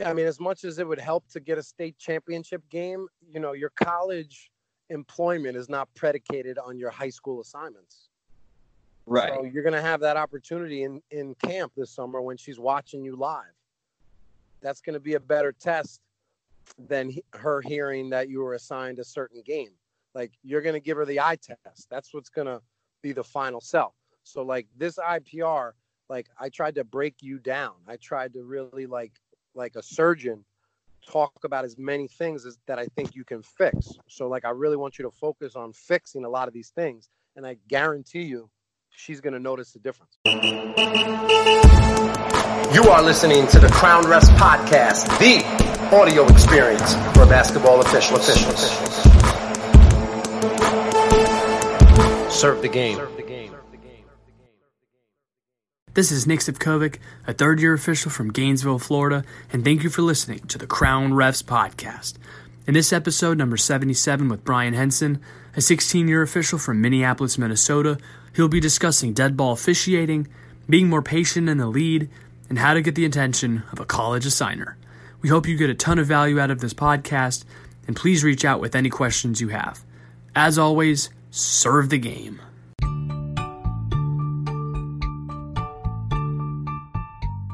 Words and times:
Yeah, 0.00 0.08
I 0.08 0.14
mean, 0.14 0.26
as 0.26 0.40
much 0.40 0.64
as 0.64 0.78
it 0.78 0.88
would 0.88 0.98
help 0.98 1.28
to 1.28 1.40
get 1.40 1.58
a 1.58 1.62
state 1.62 1.98
championship 1.98 2.62
game, 2.70 3.06
you 3.30 3.38
know, 3.38 3.52
your 3.52 3.68
college 3.68 4.50
employment 4.88 5.58
is 5.58 5.68
not 5.68 5.92
predicated 5.94 6.56
on 6.56 6.78
your 6.78 6.88
high 6.88 7.10
school 7.10 7.42
assignments. 7.42 8.08
Right. 9.04 9.30
So 9.34 9.44
you're 9.44 9.62
going 9.62 9.74
to 9.74 9.82
have 9.82 10.00
that 10.00 10.16
opportunity 10.16 10.84
in, 10.84 11.02
in 11.10 11.34
camp 11.44 11.72
this 11.76 11.90
summer 11.90 12.22
when 12.22 12.38
she's 12.38 12.58
watching 12.58 13.04
you 13.04 13.14
live. 13.14 13.52
That's 14.62 14.80
going 14.80 14.94
to 14.94 15.00
be 15.00 15.14
a 15.14 15.20
better 15.20 15.52
test 15.52 16.00
than 16.78 17.10
he, 17.10 17.22
her 17.34 17.60
hearing 17.60 18.08
that 18.08 18.30
you 18.30 18.40
were 18.40 18.54
assigned 18.54 19.00
a 19.00 19.04
certain 19.04 19.42
game. 19.44 19.72
Like 20.14 20.32
you're 20.42 20.62
going 20.62 20.76
to 20.76 20.80
give 20.80 20.96
her 20.96 21.04
the 21.04 21.20
eye 21.20 21.36
test. 21.36 21.88
That's 21.90 22.14
what's 22.14 22.30
going 22.30 22.46
to 22.46 22.62
be 23.02 23.12
the 23.12 23.24
final 23.24 23.60
sell. 23.60 23.94
So 24.22 24.40
like 24.40 24.66
this 24.78 24.96
IPR, 24.96 25.72
like 26.08 26.28
I 26.40 26.48
tried 26.48 26.76
to 26.76 26.84
break 26.84 27.16
you 27.20 27.38
down. 27.38 27.74
I 27.86 27.96
tried 27.96 28.32
to 28.32 28.44
really 28.44 28.86
like 28.86 29.12
like 29.60 29.76
a 29.76 29.82
surgeon 29.82 30.44
talk 31.06 31.44
about 31.44 31.64
as 31.64 31.78
many 31.78 32.08
things 32.08 32.46
as 32.46 32.58
that 32.66 32.78
I 32.78 32.86
think 32.86 33.14
you 33.14 33.24
can 33.24 33.42
fix. 33.42 33.92
So 34.08 34.26
like 34.28 34.44
I 34.44 34.50
really 34.50 34.76
want 34.76 34.98
you 34.98 35.04
to 35.04 35.10
focus 35.10 35.54
on 35.54 35.72
fixing 35.72 36.24
a 36.24 36.28
lot 36.28 36.48
of 36.48 36.54
these 36.54 36.70
things 36.70 37.08
and 37.36 37.46
I 37.46 37.56
guarantee 37.68 38.22
you 38.22 38.50
she's 38.90 39.20
going 39.20 39.34
to 39.34 39.38
notice 39.38 39.72
the 39.72 39.78
difference. 39.78 40.16
You 42.74 42.84
are 42.90 43.02
listening 43.02 43.46
to 43.48 43.58
the 43.58 43.68
Crown 43.68 44.04
Refs 44.04 44.30
podcast, 44.36 45.06
the 45.18 45.44
audio 45.94 46.26
experience 46.26 46.94
for 47.14 47.26
basketball 47.26 47.80
official 47.80 48.16
officials. 48.16 48.60
Serve 52.32 52.62
the 52.62 52.68
game. 52.68 52.98
This 56.00 56.12
is 56.12 56.26
Nick 56.26 56.40
Sivkovic, 56.40 56.96
a 57.26 57.34
third 57.34 57.60
year 57.60 57.74
official 57.74 58.10
from 58.10 58.32
Gainesville, 58.32 58.78
Florida, 58.78 59.22
and 59.52 59.62
thank 59.62 59.82
you 59.82 59.90
for 59.90 60.00
listening 60.00 60.38
to 60.46 60.56
the 60.56 60.66
Crown 60.66 61.12
Refs 61.12 61.44
podcast. 61.44 62.14
In 62.66 62.72
this 62.72 62.90
episode, 62.90 63.36
number 63.36 63.58
77, 63.58 64.30
with 64.30 64.42
Brian 64.42 64.72
Hansen, 64.72 65.20
a 65.54 65.60
16 65.60 66.08
year 66.08 66.22
official 66.22 66.58
from 66.58 66.80
Minneapolis, 66.80 67.36
Minnesota, 67.36 67.98
he'll 68.34 68.48
be 68.48 68.60
discussing 68.60 69.12
dead 69.12 69.36
ball 69.36 69.52
officiating, 69.52 70.26
being 70.70 70.88
more 70.88 71.02
patient 71.02 71.50
in 71.50 71.58
the 71.58 71.66
lead, 71.66 72.08
and 72.48 72.58
how 72.58 72.72
to 72.72 72.80
get 72.80 72.94
the 72.94 73.04
attention 73.04 73.64
of 73.70 73.78
a 73.78 73.84
college 73.84 74.24
assigner. 74.24 74.76
We 75.20 75.28
hope 75.28 75.46
you 75.46 75.58
get 75.58 75.68
a 75.68 75.74
ton 75.74 75.98
of 75.98 76.06
value 76.06 76.40
out 76.40 76.50
of 76.50 76.60
this 76.60 76.72
podcast, 76.72 77.44
and 77.86 77.94
please 77.94 78.24
reach 78.24 78.46
out 78.46 78.62
with 78.62 78.74
any 78.74 78.88
questions 78.88 79.42
you 79.42 79.48
have. 79.48 79.84
As 80.34 80.56
always, 80.58 81.10
serve 81.30 81.90
the 81.90 81.98
game. 81.98 82.40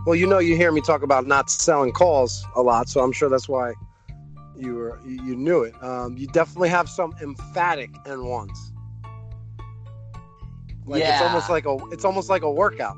Well, 0.07 0.15
you 0.15 0.29
know, 0.29 0.39
you 0.39 0.55
hear 0.55 0.71
me 0.71 0.81
talk 0.81 1.03
about 1.03 1.27
not 1.27 1.51
selling 1.51 1.93
calls 1.93 2.47
a 2.55 2.63
lot, 2.63 2.89
so 2.89 3.01
I'm 3.01 3.11
sure 3.11 3.29
that's 3.29 3.49
why 3.49 3.75
you 4.57 4.77
were 4.77 5.01
you 5.05 5.35
knew 5.35 5.63
it. 5.63 5.75
Um, 5.83 6.17
you 6.17 6.29
definitely 6.29 6.69
have 6.69 6.89
some 6.89 7.13
emphatic 7.21 7.91
and 8.07 8.25
ones. 8.25 8.73
Like 10.87 11.01
yeah. 11.01 11.15
it's 11.15 11.23
almost 11.23 11.51
like 11.51 11.67
a 11.67 11.77
it's 11.91 12.05
almost 12.05 12.31
like 12.31 12.43
a 12.43 12.51
workout. 12.51 12.97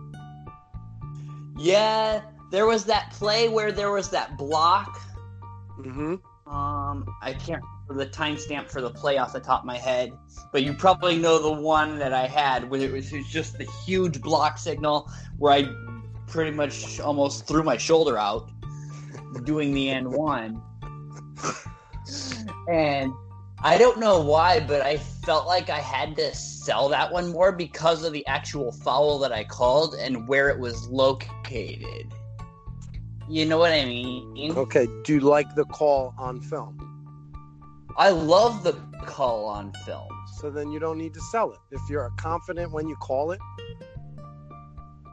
Yeah, 1.56 2.20
there 2.50 2.66
was 2.66 2.84
that 2.84 3.10
play 3.12 3.48
where 3.48 3.72
there 3.72 3.90
was 3.90 4.10
that 4.10 4.36
block. 4.36 5.00
Mm-hmm. 5.80 6.16
Um, 6.54 7.06
I 7.22 7.32
can't 7.32 7.62
remember 7.86 8.04
the 8.04 8.10
timestamp 8.10 8.70
for 8.70 8.82
the 8.82 8.90
play 8.90 9.16
off 9.16 9.32
the 9.32 9.40
top 9.40 9.60
of 9.60 9.66
my 9.66 9.78
head, 9.78 10.12
but 10.52 10.62
you 10.62 10.74
probably 10.74 11.16
know 11.16 11.38
the 11.38 11.62
one 11.62 11.98
that 11.98 12.12
I 12.12 12.26
had 12.26 12.68
where 12.68 12.82
it 12.82 12.92
was, 12.92 13.10
it 13.12 13.16
was 13.16 13.28
just 13.28 13.56
the 13.56 13.64
huge 13.86 14.20
block 14.20 14.58
signal 14.58 15.10
where 15.38 15.54
I 15.54 15.87
pretty 16.28 16.50
much 16.50 17.00
almost 17.00 17.46
threw 17.46 17.62
my 17.62 17.76
shoulder 17.76 18.18
out 18.18 18.50
doing 19.44 19.74
the 19.74 19.90
N 19.90 20.10
one. 20.10 20.62
and 22.68 23.12
I 23.62 23.76
don't 23.76 23.98
know 23.98 24.20
why, 24.20 24.60
but 24.60 24.82
I 24.82 24.98
felt 24.98 25.46
like 25.46 25.68
I 25.68 25.80
had 25.80 26.16
to 26.16 26.34
sell 26.34 26.88
that 26.90 27.12
one 27.12 27.32
more 27.32 27.50
because 27.50 28.04
of 28.04 28.12
the 28.12 28.24
actual 28.26 28.70
foul 28.70 29.18
that 29.18 29.32
I 29.32 29.44
called 29.44 29.94
and 29.94 30.28
where 30.28 30.48
it 30.48 30.58
was 30.58 30.88
located. 30.88 32.12
You 33.28 33.44
know 33.46 33.58
what 33.58 33.72
I 33.72 33.84
mean? 33.84 34.52
Okay. 34.56 34.86
Do 35.04 35.14
you 35.14 35.20
like 35.20 35.54
the 35.54 35.64
call 35.66 36.14
on 36.16 36.40
film? 36.40 36.84
I 37.96 38.10
love 38.10 38.62
the 38.62 38.74
call 39.04 39.46
on 39.46 39.72
film. 39.84 40.08
So 40.36 40.50
then 40.50 40.70
you 40.70 40.78
don't 40.78 40.98
need 40.98 41.12
to 41.14 41.20
sell 41.20 41.50
it. 41.52 41.58
If 41.72 41.80
you're 41.90 42.10
confident 42.16 42.70
when 42.70 42.88
you 42.88 42.94
call 42.96 43.32
it, 43.32 43.40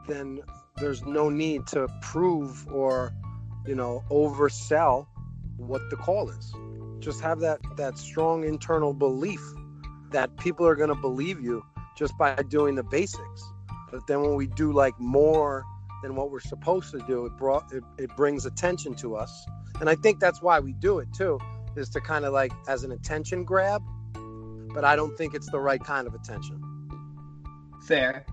then 0.06 0.40
there's 0.78 1.04
no 1.04 1.28
need 1.28 1.66
to 1.68 1.88
prove 2.02 2.66
or, 2.68 3.12
you 3.66 3.74
know, 3.74 4.04
oversell 4.10 5.06
what 5.56 5.88
the 5.90 5.96
call 5.96 6.28
is. 6.28 6.54
Just 6.98 7.20
have 7.20 7.40
that 7.40 7.60
that 7.76 7.98
strong 7.98 8.44
internal 8.44 8.92
belief 8.92 9.40
that 10.10 10.36
people 10.38 10.66
are 10.66 10.74
going 10.74 10.88
to 10.88 10.94
believe 10.94 11.40
you 11.40 11.64
just 11.96 12.16
by 12.18 12.34
doing 12.48 12.74
the 12.74 12.82
basics. 12.82 13.52
But 13.90 14.06
then 14.06 14.22
when 14.22 14.34
we 14.34 14.46
do 14.46 14.72
like 14.72 14.98
more 14.98 15.64
than 16.02 16.14
what 16.14 16.30
we're 16.30 16.40
supposed 16.40 16.90
to 16.92 16.98
do, 17.06 17.26
it 17.26 17.36
brought 17.36 17.72
it, 17.72 17.82
it 17.98 18.14
brings 18.16 18.44
attention 18.46 18.94
to 18.96 19.16
us. 19.16 19.46
And 19.80 19.88
I 19.88 19.94
think 19.94 20.20
that's 20.20 20.42
why 20.42 20.60
we 20.60 20.72
do 20.72 20.98
it 20.98 21.08
too, 21.14 21.38
is 21.76 21.88
to 21.90 22.00
kind 22.00 22.24
of 22.24 22.32
like 22.32 22.52
as 22.68 22.84
an 22.84 22.92
attention 22.92 23.44
grab. 23.44 23.82
But 24.74 24.84
I 24.84 24.94
don't 24.94 25.16
think 25.16 25.34
it's 25.34 25.50
the 25.50 25.60
right 25.60 25.82
kind 25.82 26.06
of 26.06 26.14
attention. 26.14 26.60
Fair. 27.86 28.26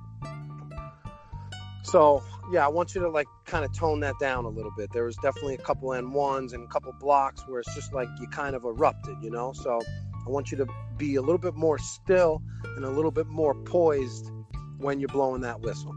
So 1.84 2.24
yeah, 2.52 2.66
I 2.66 2.70
want 2.70 2.96
you 2.96 3.02
to 3.02 3.10
like 3.10 3.28
kind 3.46 3.64
of 3.66 3.74
tone 3.74 4.00
that 4.02 4.16
down 4.20 4.46
a 4.46 4.50
little 4.50 4.72
bit. 4.76 4.90
There 4.94 5.04
was 5.04 5.16
definitely 5.18 5.56
a 5.56 5.60
couple 5.60 5.94
N 5.94 6.12
ones 6.12 6.54
and 6.54 6.64
a 6.64 6.68
couple 6.68 6.94
blocks 6.94 7.44
where 7.48 7.60
it's 7.60 7.76
just 7.76 7.94
like 7.94 8.08
you 8.20 8.28
kind 8.28 8.56
of 8.56 8.64
erupted, 8.64 9.18
you 9.22 9.30
know. 9.30 9.54
So 9.54 9.80
I 10.26 10.30
want 10.30 10.52
you 10.52 10.58
to 10.58 10.68
be 10.98 11.16
a 11.16 11.22
little 11.22 11.38
bit 11.38 11.56
more 11.56 11.78
still 11.78 12.42
and 12.76 12.86
a 12.86 12.90
little 12.90 13.12
bit 13.12 13.28
more 13.28 13.54
poised 13.54 14.32
when 14.78 15.00
you're 15.00 15.10
blowing 15.10 15.42
that 15.42 15.62
whistle. 15.62 15.94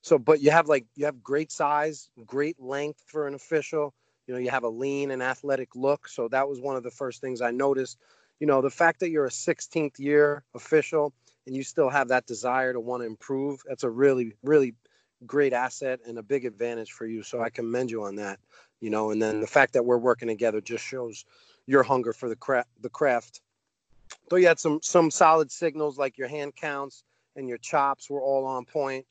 So, 0.00 0.18
but 0.18 0.40
you 0.40 0.50
have 0.50 0.68
like 0.68 0.86
you 0.96 1.04
have 1.04 1.22
great 1.22 1.52
size, 1.52 2.08
great 2.26 2.60
length 2.60 3.02
for 3.06 3.26
an 3.28 3.34
official. 3.34 3.94
You 4.26 4.34
know, 4.34 4.40
you 4.40 4.50
have 4.50 4.64
a 4.64 4.68
lean 4.68 5.10
and 5.10 5.22
athletic 5.22 5.74
look. 5.74 6.08
So 6.08 6.28
that 6.28 6.48
was 6.48 6.60
one 6.60 6.76
of 6.76 6.82
the 6.82 6.90
first 6.90 7.20
things 7.20 7.40
I 7.40 7.50
noticed. 7.50 7.98
You 8.40 8.46
know, 8.46 8.60
the 8.62 8.70
fact 8.70 9.00
that 9.00 9.10
you're 9.10 9.26
a 9.26 9.30
16th 9.30 9.98
year 9.98 10.42
official 10.54 11.12
and 11.46 11.56
you 11.56 11.62
still 11.62 11.88
have 11.88 12.08
that 12.08 12.26
desire 12.26 12.72
to 12.72 12.80
want 12.80 13.02
to 13.02 13.06
improve, 13.06 13.62
that's 13.66 13.84
a 13.84 13.90
really, 13.90 14.34
really 14.42 14.74
great 15.26 15.52
asset 15.52 16.00
and 16.06 16.18
a 16.18 16.22
big 16.22 16.44
advantage 16.44 16.92
for 16.92 17.06
you. 17.06 17.22
So 17.22 17.40
I 17.40 17.50
commend 17.50 17.90
you 17.90 18.04
on 18.04 18.16
that. 18.16 18.38
You 18.80 18.90
know, 18.90 19.12
and 19.12 19.22
then 19.22 19.40
the 19.40 19.46
fact 19.46 19.74
that 19.74 19.84
we're 19.84 19.98
working 19.98 20.26
together 20.26 20.60
just 20.60 20.84
shows 20.84 21.24
your 21.66 21.84
hunger 21.84 22.12
for 22.12 22.28
the 22.28 22.34
craft. 22.34 22.68
The 22.80 22.88
craft. 22.88 23.40
Though 24.28 24.36
you 24.36 24.48
had 24.48 24.58
some 24.58 24.80
some 24.82 25.10
solid 25.10 25.52
signals 25.52 25.98
like 25.98 26.18
your 26.18 26.26
hand 26.26 26.56
counts 26.56 27.04
and 27.36 27.48
your 27.48 27.58
chops 27.58 28.10
were 28.10 28.20
all 28.20 28.44
on 28.44 28.64
point. 28.64 29.06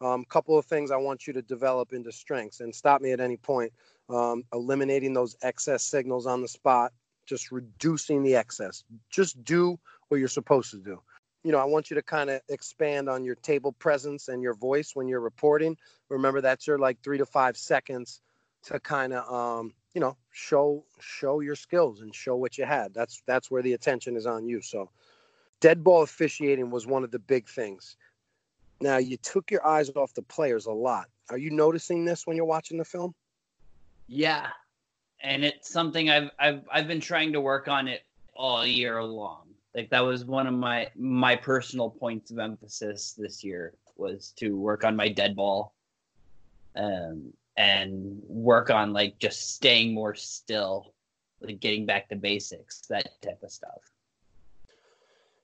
A 0.00 0.06
um, 0.06 0.24
couple 0.26 0.56
of 0.56 0.64
things 0.66 0.90
I 0.90 0.96
want 0.96 1.26
you 1.26 1.32
to 1.32 1.42
develop 1.42 1.92
into 1.92 2.12
strengths 2.12 2.60
and 2.60 2.72
stop 2.72 3.00
me 3.00 3.12
at 3.12 3.20
any 3.20 3.36
point. 3.36 3.72
Um, 4.08 4.44
eliminating 4.52 5.12
those 5.12 5.36
excess 5.42 5.82
signals 5.82 6.26
on 6.26 6.40
the 6.40 6.48
spot, 6.48 6.92
just 7.24 7.50
reducing 7.50 8.22
the 8.22 8.36
excess. 8.36 8.84
Just 9.10 9.42
do 9.42 9.76
what 10.08 10.18
you're 10.18 10.28
supposed 10.28 10.70
to 10.70 10.76
do 10.76 11.00
you 11.46 11.52
know, 11.52 11.58
I 11.58 11.64
want 11.64 11.90
you 11.90 11.94
to 11.94 12.02
kind 12.02 12.28
of 12.28 12.40
expand 12.48 13.08
on 13.08 13.24
your 13.24 13.36
table 13.36 13.70
presence 13.70 14.26
and 14.26 14.42
your 14.42 14.54
voice 14.54 14.96
when 14.96 15.06
you're 15.06 15.20
reporting. 15.20 15.76
Remember, 16.08 16.40
that's 16.40 16.66
your 16.66 16.76
like 16.76 17.00
three 17.04 17.18
to 17.18 17.24
five 17.24 17.56
seconds 17.56 18.20
to 18.64 18.80
kind 18.80 19.12
of, 19.12 19.32
um, 19.32 19.72
you 19.94 20.00
know, 20.00 20.16
show 20.32 20.82
show 20.98 21.38
your 21.38 21.54
skills 21.54 22.00
and 22.00 22.12
show 22.12 22.34
what 22.34 22.58
you 22.58 22.64
had. 22.64 22.92
That's 22.92 23.22
that's 23.28 23.48
where 23.48 23.62
the 23.62 23.74
attention 23.74 24.16
is 24.16 24.26
on 24.26 24.44
you. 24.44 24.60
So, 24.60 24.90
dead 25.60 25.84
ball 25.84 26.02
officiating 26.02 26.68
was 26.68 26.84
one 26.84 27.04
of 27.04 27.12
the 27.12 27.20
big 27.20 27.48
things. 27.48 27.96
Now, 28.80 28.96
you 28.96 29.16
took 29.16 29.52
your 29.52 29.64
eyes 29.64 29.88
off 29.90 30.14
the 30.14 30.22
players 30.22 30.66
a 30.66 30.72
lot. 30.72 31.06
Are 31.30 31.38
you 31.38 31.52
noticing 31.52 32.04
this 32.04 32.26
when 32.26 32.36
you're 32.36 32.44
watching 32.44 32.76
the 32.76 32.84
film? 32.84 33.14
Yeah, 34.08 34.48
and 35.20 35.44
it's 35.44 35.70
something 35.70 36.10
I've 36.10 36.30
I've 36.40 36.64
I've 36.72 36.88
been 36.88 37.00
trying 37.00 37.32
to 37.34 37.40
work 37.40 37.68
on 37.68 37.86
it 37.86 38.02
all 38.34 38.66
year 38.66 39.00
long 39.00 39.45
like 39.76 39.90
that 39.90 40.00
was 40.00 40.24
one 40.24 40.46
of 40.46 40.54
my 40.54 40.88
my 40.96 41.36
personal 41.36 41.90
points 41.90 42.30
of 42.30 42.38
emphasis 42.38 43.12
this 43.16 43.44
year 43.44 43.74
was 43.96 44.32
to 44.36 44.56
work 44.56 44.82
on 44.82 44.96
my 44.96 45.08
dead 45.08 45.36
ball 45.36 45.74
um 46.74 47.32
and 47.56 48.20
work 48.26 48.70
on 48.70 48.92
like 48.92 49.18
just 49.18 49.54
staying 49.54 49.94
more 49.94 50.14
still 50.14 50.94
like 51.40 51.60
getting 51.60 51.86
back 51.86 52.08
to 52.08 52.16
basics 52.16 52.80
that 52.88 53.08
type 53.22 53.42
of 53.42 53.50
stuff. 53.50 53.92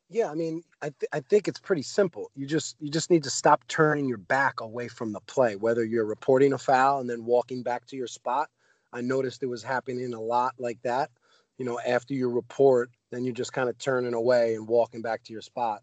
Yeah 0.09 0.31
i 0.31 0.35
mean 0.35 0.63
I, 0.81 0.87
th- 0.87 1.11
I 1.13 1.21
think 1.21 1.47
it's 1.47 1.61
pretty 1.61 1.83
simple. 1.83 2.31
You 2.35 2.47
just 2.47 2.77
you 2.81 2.91
just 2.91 3.11
need 3.11 3.23
to 3.25 3.31
stop 3.31 3.63
turning 3.69 4.09
your 4.09 4.19
back 4.19 4.61
away 4.61 4.89
from 4.89 5.13
the 5.13 5.21
play 5.21 5.57
whether 5.57 5.85
you're 5.85 6.07
reporting 6.07 6.55
a 6.55 6.59
foul 6.59 7.01
and 7.01 7.09
then 7.09 7.25
walking 7.25 7.63
back 7.63 7.87
to 7.87 7.97
your 7.97 8.07
spot. 8.07 8.49
I 8.95 9.01
noticed 9.03 9.43
it 9.43 9.47
was 9.47 9.63
happening 9.63 10.13
a 10.15 10.21
lot 10.21 10.55
like 10.59 10.81
that 10.83 11.11
you 11.59 11.67
know 11.67 11.79
after 11.87 12.15
you 12.15 12.29
report 12.29 12.91
then 13.13 13.25
you're 13.25 13.35
just 13.35 13.53
kind 13.53 13.69
of 13.69 13.79
turning 13.79 14.15
away 14.15 14.57
and 14.57 14.67
walking 14.67 15.03
back 15.03 15.23
to 15.23 15.33
your 15.33 15.43
spot 15.43 15.83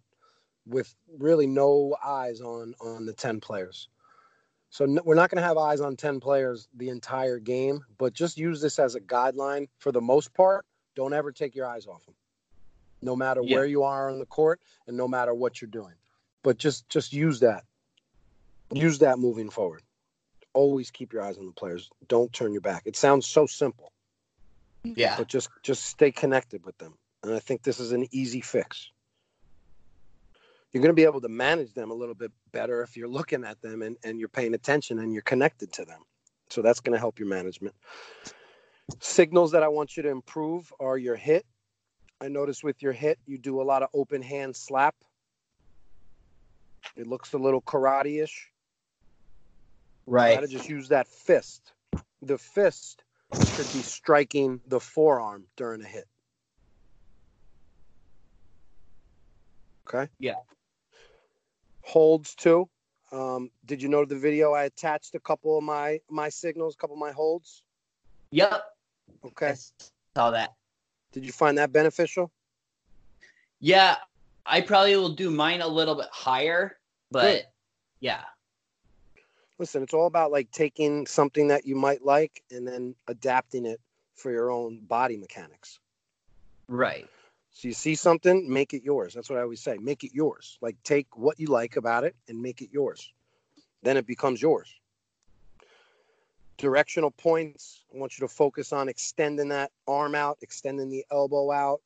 with 0.68 0.94
really 1.18 1.48
no 1.48 1.96
eyes 2.04 2.42
on 2.42 2.74
on 2.82 3.06
the 3.06 3.14
10 3.14 3.40
players 3.40 3.88
So 4.72 4.84
n- 4.84 5.00
we're 5.06 5.16
not 5.16 5.30
going 5.32 5.42
to 5.42 5.48
have 5.48 5.58
eyes 5.58 5.80
on 5.82 5.96
10 5.96 6.20
players 6.20 6.68
the 6.76 6.90
entire 6.90 7.40
game, 7.40 7.80
but 7.98 8.14
just 8.14 8.38
use 8.38 8.60
this 8.62 8.78
as 8.78 8.96
a 8.96 9.00
guideline 9.00 9.68
for 9.80 9.92
the 9.92 10.02
most 10.02 10.34
part. 10.34 10.66
Don't 10.96 11.14
ever 11.14 11.32
take 11.32 11.56
your 11.56 11.66
eyes 11.66 11.88
off 11.88 12.06
them, 12.06 12.16
no 13.02 13.16
matter 13.16 13.42
Yeah. 13.42 13.56
where 13.56 13.66
you 13.66 13.82
are 13.84 14.12
on 14.12 14.20
the 14.20 14.28
court 14.28 14.60
and 14.86 14.96
no 14.98 15.08
matter 15.08 15.34
what 15.34 15.60
you're 15.62 15.72
doing. 15.72 15.96
But 16.44 16.58
just 16.60 16.88
just 16.90 17.14
use 17.14 17.40
that. 17.40 17.64
Use 18.72 19.00
that 19.00 19.18
moving 19.18 19.50
forward. 19.50 19.82
Always 20.54 20.92
keep 20.92 21.14
your 21.14 21.24
eyes 21.24 21.38
on 21.38 21.46
the 21.48 21.54
players. 21.54 21.90
Don't 22.08 22.32
turn 22.32 22.52
your 22.52 22.62
back. 22.62 22.84
It 22.86 22.96
sounds 22.96 23.26
so 23.26 23.46
simple, 23.48 23.92
Yeah. 24.84 25.18
but 25.18 25.28
just 25.28 25.50
just 25.64 25.84
stay 25.86 26.12
connected 26.12 26.64
with 26.66 26.78
them. 26.78 26.94
And 27.24 27.34
I 27.34 27.40
think 27.40 27.64
this 27.64 27.80
is 27.80 27.92
an 27.92 28.08
easy 28.12 28.42
fix. 28.42 28.92
You're 30.72 30.84
going 30.84 30.96
to 30.96 31.00
be 31.00 31.04
able 31.04 31.22
to 31.22 31.30
manage 31.30 31.74
them 31.74 31.90
a 31.90 31.94
little 31.94 32.16
bit 32.16 32.32
better 32.52 32.84
if 32.84 32.96
you're 32.96 33.08
looking 33.08 33.44
at 33.44 33.62
them 33.62 33.82
and, 33.82 33.98
and 34.04 34.20
you're 34.20 34.30
paying 34.30 34.54
attention 34.54 35.00
and 35.00 35.12
you're 35.12 35.24
connected 35.24 35.74
to 35.74 35.86
them. 35.86 36.02
So 36.50 36.62
that's 36.62 36.80
going 36.80 36.94
to 36.94 37.00
help 37.00 37.20
your 37.20 37.28
management. 37.28 37.76
Signals 39.00 39.52
that 39.52 39.64
I 39.64 39.68
want 39.68 39.98
you 39.98 40.04
to 40.04 40.10
improve 40.10 40.72
are 40.80 40.98
your 40.98 41.16
hit. 41.16 41.46
I 42.22 42.28
notice 42.28 42.64
with 42.64 42.82
your 42.82 42.92
hit, 42.92 43.18
you 43.26 43.38
do 43.38 43.62
a 43.62 43.64
lot 43.64 43.82
of 43.82 43.90
open 43.94 44.22
hand 44.22 44.56
slap. 44.56 44.96
It 46.96 47.08
looks 47.08 47.34
a 47.34 47.38
little 47.38 47.62
karate 47.62 48.24
ish. 48.24 48.52
Right. 50.06 50.30
You 50.30 50.36
Gotta 50.36 50.48
just 50.48 50.70
use 50.70 50.90
that 50.90 51.08
fist. 51.08 51.74
The 52.22 52.38
fist 52.38 53.04
should 53.34 53.72
be 53.74 53.82
striking 53.82 54.60
the 54.68 54.80
forearm 54.80 55.46
during 55.56 55.82
a 55.82 55.88
hit. 55.88 56.08
Okay. 59.92 60.10
Yeah. 60.20 60.36
Holds 61.82 62.36
too. 62.36 62.70
Um, 63.12 63.50
did 63.66 63.82
you 63.82 63.90
know 63.90 64.06
the 64.06 64.18
video? 64.18 64.54
I 64.54 64.66
attached 64.66 65.16
a 65.16 65.20
couple 65.20 65.58
of 65.58 65.64
my 65.64 66.00
my 66.10 66.30
signals, 66.30 66.76
a 66.76 66.78
couple 66.78 66.96
of 66.96 67.00
my 67.00 67.12
holds. 67.12 67.64
Yep. 68.32 68.64
Okay. 69.26 69.50
I 69.50 69.56
saw 70.16 70.32
that. 70.32 70.54
Did 71.12 71.26
you 71.26 71.32
find 71.32 71.58
that 71.58 71.72
beneficial? 71.72 72.32
Yeah, 73.60 73.96
I 74.46 74.62
probably 74.62 74.96
will 74.96 75.10
do 75.10 75.32
mine 75.32 75.62
a 75.62 75.68
little 75.68 75.96
bit 75.96 76.08
higher, 76.12 76.78
but 77.12 77.22
Good. 77.22 77.46
yeah. 78.00 78.22
Listen, 79.58 79.84
it's 79.84 79.94
all 79.94 80.08
about 80.08 80.32
like 80.32 80.50
taking 80.52 81.06
something 81.08 81.48
that 81.48 81.66
you 81.66 81.76
might 81.76 82.06
like 82.06 82.44
and 82.52 82.66
then 82.66 82.96
adapting 83.08 83.66
it 83.66 83.82
for 84.16 84.32
your 84.32 84.52
own 84.52 84.80
body 84.82 85.18
mechanics. 85.18 85.80
Right. 86.68 87.08
So 87.60 87.68
you 87.68 87.74
see 87.74 87.96
something, 87.96 88.50
make 88.50 88.74
it 88.74 88.84
yours. 88.84 89.14
That's 89.14 89.30
what 89.30 89.38
I 89.38 89.42
always 89.42 89.60
say. 89.60 89.78
Make 89.80 90.06
it 90.06 90.12
yours. 90.14 90.58
Like 90.62 90.82
take 90.86 91.18
what 91.18 91.42
you 91.42 91.48
like 91.48 91.76
about 91.76 92.06
it 92.06 92.16
and 92.30 92.42
make 92.42 92.62
it 92.62 92.70
yours. 92.72 93.12
Then 93.84 93.98
it 93.98 94.08
becomes 94.08 94.42
yours. 94.42 94.74
Directional 96.58 97.12
points. 97.12 97.84
I 97.94 97.98
want 97.98 98.18
you 98.18 98.26
to 98.26 98.34
focus 98.34 98.72
on 98.72 98.88
extending 98.88 99.50
that 99.50 99.72
arm 99.90 100.16
out, 100.16 100.38
extending 100.42 100.90
the 100.90 101.04
elbow 101.12 101.52
out. 101.52 101.82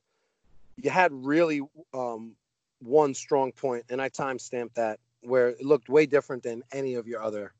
You 0.75 0.91
had 0.91 1.11
really 1.11 1.61
um, 1.91 2.35
one 2.79 3.15
strong 3.15 3.51
point, 3.51 3.85
and 3.89 3.99
I 3.99 4.09
time 4.09 4.37
stamped 4.37 4.75
that 4.75 4.99
where 5.21 5.49
it 5.49 5.65
looked 5.65 5.89
way 5.89 6.05
different 6.05 6.43
than 6.43 6.61
any 6.71 6.93
of 6.93 7.07
your 7.07 7.23
other 7.23 7.51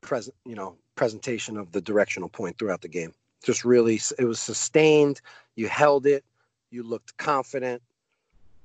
present, 0.00 0.34
you 0.46 0.54
know, 0.54 0.78
presentation 0.94 1.58
of 1.58 1.70
the 1.70 1.82
directional 1.82 2.30
point 2.30 2.58
throughout 2.58 2.80
the 2.80 2.88
game. 2.88 3.12
Just 3.44 3.62
really, 3.66 4.00
it 4.18 4.24
was 4.24 4.40
sustained. 4.40 5.20
You 5.54 5.68
held 5.68 6.06
it 6.06 6.24
you 6.70 6.82
looked 6.82 7.16
confident, 7.16 7.82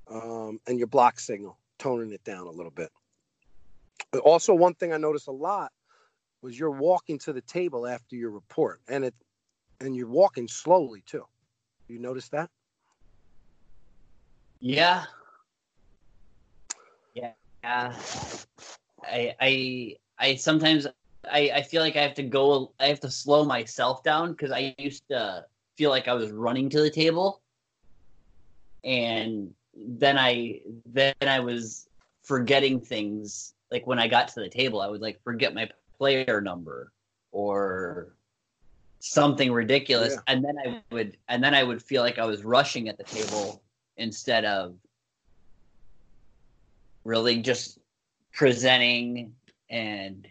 um, 0.09 0.59
and 0.68 0.77
your 0.77 0.88
block 0.88 1.19
signal, 1.19 1.57
toning 1.80 2.12
it 2.12 2.24
down 2.24 2.48
a 2.48 2.51
little 2.51 2.71
bit. 2.71 2.89
But 4.12 4.21
also, 4.21 4.53
one 4.53 4.74
thing 4.74 4.94
I 4.94 4.98
noticed 4.98 5.27
a 5.27 5.31
lot 5.31 5.71
was 6.42 6.57
you're 6.57 6.71
walking 6.71 7.19
to 7.19 7.33
the 7.33 7.42
table 7.42 7.88
after 7.88 8.15
your 8.15 8.31
report, 8.31 8.81
and 8.88 9.06
it, 9.06 9.13
and 9.80 9.95
you're 9.95 10.07
walking 10.07 10.48
slowly 10.48 11.03
too. 11.06 11.25
You 11.88 12.00
notice 12.00 12.30
that? 12.30 12.50
Yeah. 14.59 15.06
Yeah. 17.13 17.31
Yeah. 17.63 17.95
I 19.03 19.36
I 19.39 19.95
I 20.19 20.36
sometimes 20.36 20.88
I 21.30 21.51
I 21.56 21.62
feel 21.63 21.81
like 21.81 21.95
I 21.95 22.01
have 22.01 22.13
to 22.15 22.24
go 22.24 22.74
I 22.80 22.88
have 22.88 23.00
to 23.01 23.12
slow 23.12 23.44
myself 23.44 24.03
down 24.03 24.36
cuz 24.36 24.51
I 24.51 24.75
used 24.77 25.03
to 25.09 25.45
feel 25.77 25.89
like 25.89 26.07
I 26.07 26.13
was 26.13 26.31
running 26.31 26.69
to 26.69 26.81
the 26.81 26.89
table 26.92 27.42
and 28.83 29.54
then 29.75 30.18
I 30.18 30.62
then 30.86 31.13
I 31.22 31.39
was 31.39 31.88
forgetting 32.24 32.80
things 32.81 33.54
like 33.72 33.88
when 33.88 34.00
I 34.00 34.07
got 34.07 34.28
to 34.30 34.39
the 34.39 34.50
table 34.50 34.81
I 34.81 34.88
would 34.88 35.01
like 35.01 35.22
forget 35.24 35.54
my 35.54 35.69
player 35.98 36.42
number 36.42 36.92
or 37.31 38.16
something 39.00 39.51
ridiculous 39.51 40.13
Yeah. 40.13 40.19
and 40.28 40.44
then 40.44 40.57
I 40.60 40.81
would 40.92 41.18
and 41.28 41.44
then 41.44 41.54
I 41.56 41.63
would 41.63 41.81
feel 41.81 42.01
like 42.04 42.19
I 42.19 42.25
was 42.25 42.44
rushing 42.44 42.89
at 42.89 42.98
the 42.98 43.04
table 43.04 43.63
instead 43.98 44.45
of 44.45 44.75
really 47.04 47.42
just 47.42 47.80
presenting 48.34 49.34
and 49.69 50.27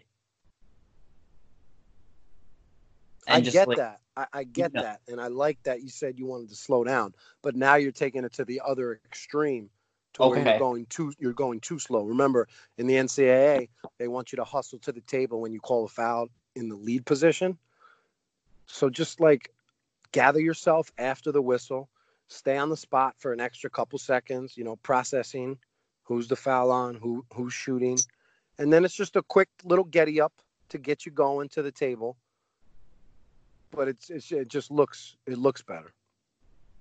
I 3.27 3.39
just, 3.39 3.53
get 3.53 3.67
like- 3.67 3.77
that. 3.77 4.01
I, 4.17 4.25
I 4.33 4.43
get 4.43 4.73
Yeah. 4.73 4.81
that, 4.81 5.01
and 5.07 5.21
I 5.21 5.27
like 5.27 5.59
that 5.63 5.81
you 5.81 5.89
said 5.89 6.19
you 6.19 6.25
wanted 6.25 6.49
to 6.49 6.55
slow 6.55 6.83
down, 6.83 7.13
but 7.41 7.55
now 7.55 7.75
you're 7.75 7.91
taking 7.91 8.23
it 8.25 8.33
to 8.33 8.45
the 8.45 8.61
other 8.65 8.99
extreme, 9.05 9.69
to 10.13 10.23
where 10.23 10.37
Okay. 10.37 10.41
you're 10.41 10.53
going 10.53 10.85
too 10.87 11.13
you're 11.19 11.33
going 11.33 11.59
too 11.61 11.79
slow. 11.79 12.03
Remember, 12.03 12.47
in 12.77 12.87
the 12.87 12.95
NCAA, 12.95 13.69
they 13.97 14.07
want 14.07 14.31
you 14.31 14.37
to 14.37 14.43
hustle 14.43 14.79
to 14.79 14.91
the 14.91 15.01
table 15.01 15.41
when 15.41 15.53
you 15.53 15.59
call 15.59 15.85
a 15.85 15.89
foul 15.89 16.27
in 16.55 16.69
the 16.69 16.75
lead 16.75 17.05
position. 17.05 17.57
So 18.67 18.89
just 18.89 19.19
like 19.19 19.51
gather 20.11 20.39
yourself 20.39 20.91
after 20.97 21.31
the 21.31 21.41
whistle, 21.41 21.89
stay 22.27 22.57
on 22.57 22.69
the 22.69 22.77
spot 22.77 23.15
for 23.17 23.31
an 23.33 23.39
extra 23.39 23.69
couple 23.69 23.99
seconds. 23.99 24.57
You 24.57 24.63
know, 24.65 24.75
processing 24.77 25.57
who's 26.03 26.27
the 26.27 26.35
foul 26.35 26.71
on, 26.71 26.95
who 26.95 27.25
who's 27.33 27.53
shooting, 27.53 27.97
and 28.59 28.71
then 28.73 28.83
it's 28.85 28.95
just 28.95 29.15
a 29.15 29.23
quick 29.23 29.49
little 29.63 29.85
getty 29.85 30.19
up 30.19 30.33
to 30.69 30.77
get 30.77 31.05
you 31.05 31.11
going 31.11 31.49
to 31.49 31.61
the 31.61 31.71
table 31.71 32.17
but 33.71 33.87
it's, 33.87 34.09
it's 34.09 34.31
it 34.31 34.47
just 34.47 34.71
looks 34.71 35.17
it 35.27 35.37
looks 35.37 35.61
better. 35.61 35.93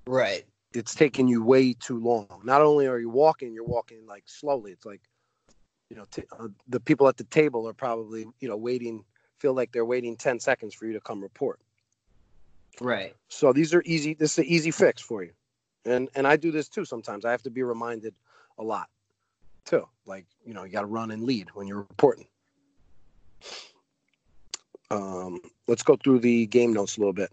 right 0.06 0.44
It's 0.74 0.94
taking 0.94 1.28
you 1.28 1.42
way 1.44 1.74
too 1.74 1.98
long. 2.00 2.42
Not 2.44 2.62
only 2.62 2.86
are 2.86 2.98
you 2.98 3.10
walking, 3.10 3.52
you're 3.54 3.64
walking 3.64 4.06
like 4.06 4.24
slowly. 4.26 4.72
It's 4.72 4.86
like, 4.86 5.02
you 5.88 5.96
know, 5.96 6.04
t- 6.10 6.24
uh, 6.38 6.48
the 6.68 6.80
people 6.80 7.08
at 7.08 7.16
the 7.16 7.24
table 7.24 7.68
are 7.68 7.72
probably 7.74 8.26
you 8.40 8.48
know 8.48 8.56
waiting, 8.56 9.04
feel 9.38 9.54
like 9.54 9.72
they're 9.72 9.84
waiting 9.84 10.16
ten 10.16 10.40
seconds 10.40 10.74
for 10.74 10.86
you 10.86 10.92
to 10.94 11.00
come 11.00 11.20
report. 11.22 11.60
right 12.80 13.14
So 13.28 13.52
these 13.52 13.74
are 13.74 13.82
easy. 13.86 14.14
This 14.14 14.32
is 14.32 14.38
an 14.38 14.44
easy 14.46 14.70
fix 14.70 15.02
for 15.02 15.22
you, 15.22 15.32
and 15.84 16.08
and 16.14 16.26
I 16.26 16.36
do 16.36 16.50
this 16.50 16.68
too 16.68 16.84
sometimes. 16.84 17.24
I 17.24 17.30
have 17.30 17.42
to 17.42 17.50
be 17.50 17.62
reminded 17.62 18.14
a 18.58 18.62
lot, 18.62 18.88
too. 19.64 19.86
Like 20.06 20.26
you 20.44 20.54
know, 20.54 20.64
you 20.64 20.72
got 20.72 20.82
to 20.82 20.86
run 20.86 21.10
and 21.10 21.24
lead 21.24 21.48
when 21.54 21.66
you're 21.66 21.78
reporting. 21.78 22.26
Um, 24.90 25.40
let's 25.68 25.82
go 25.82 25.96
through 25.96 26.20
the 26.20 26.46
game 26.46 26.72
notes 26.72 26.96
a 26.96 27.00
little 27.00 27.12
bit, 27.12 27.32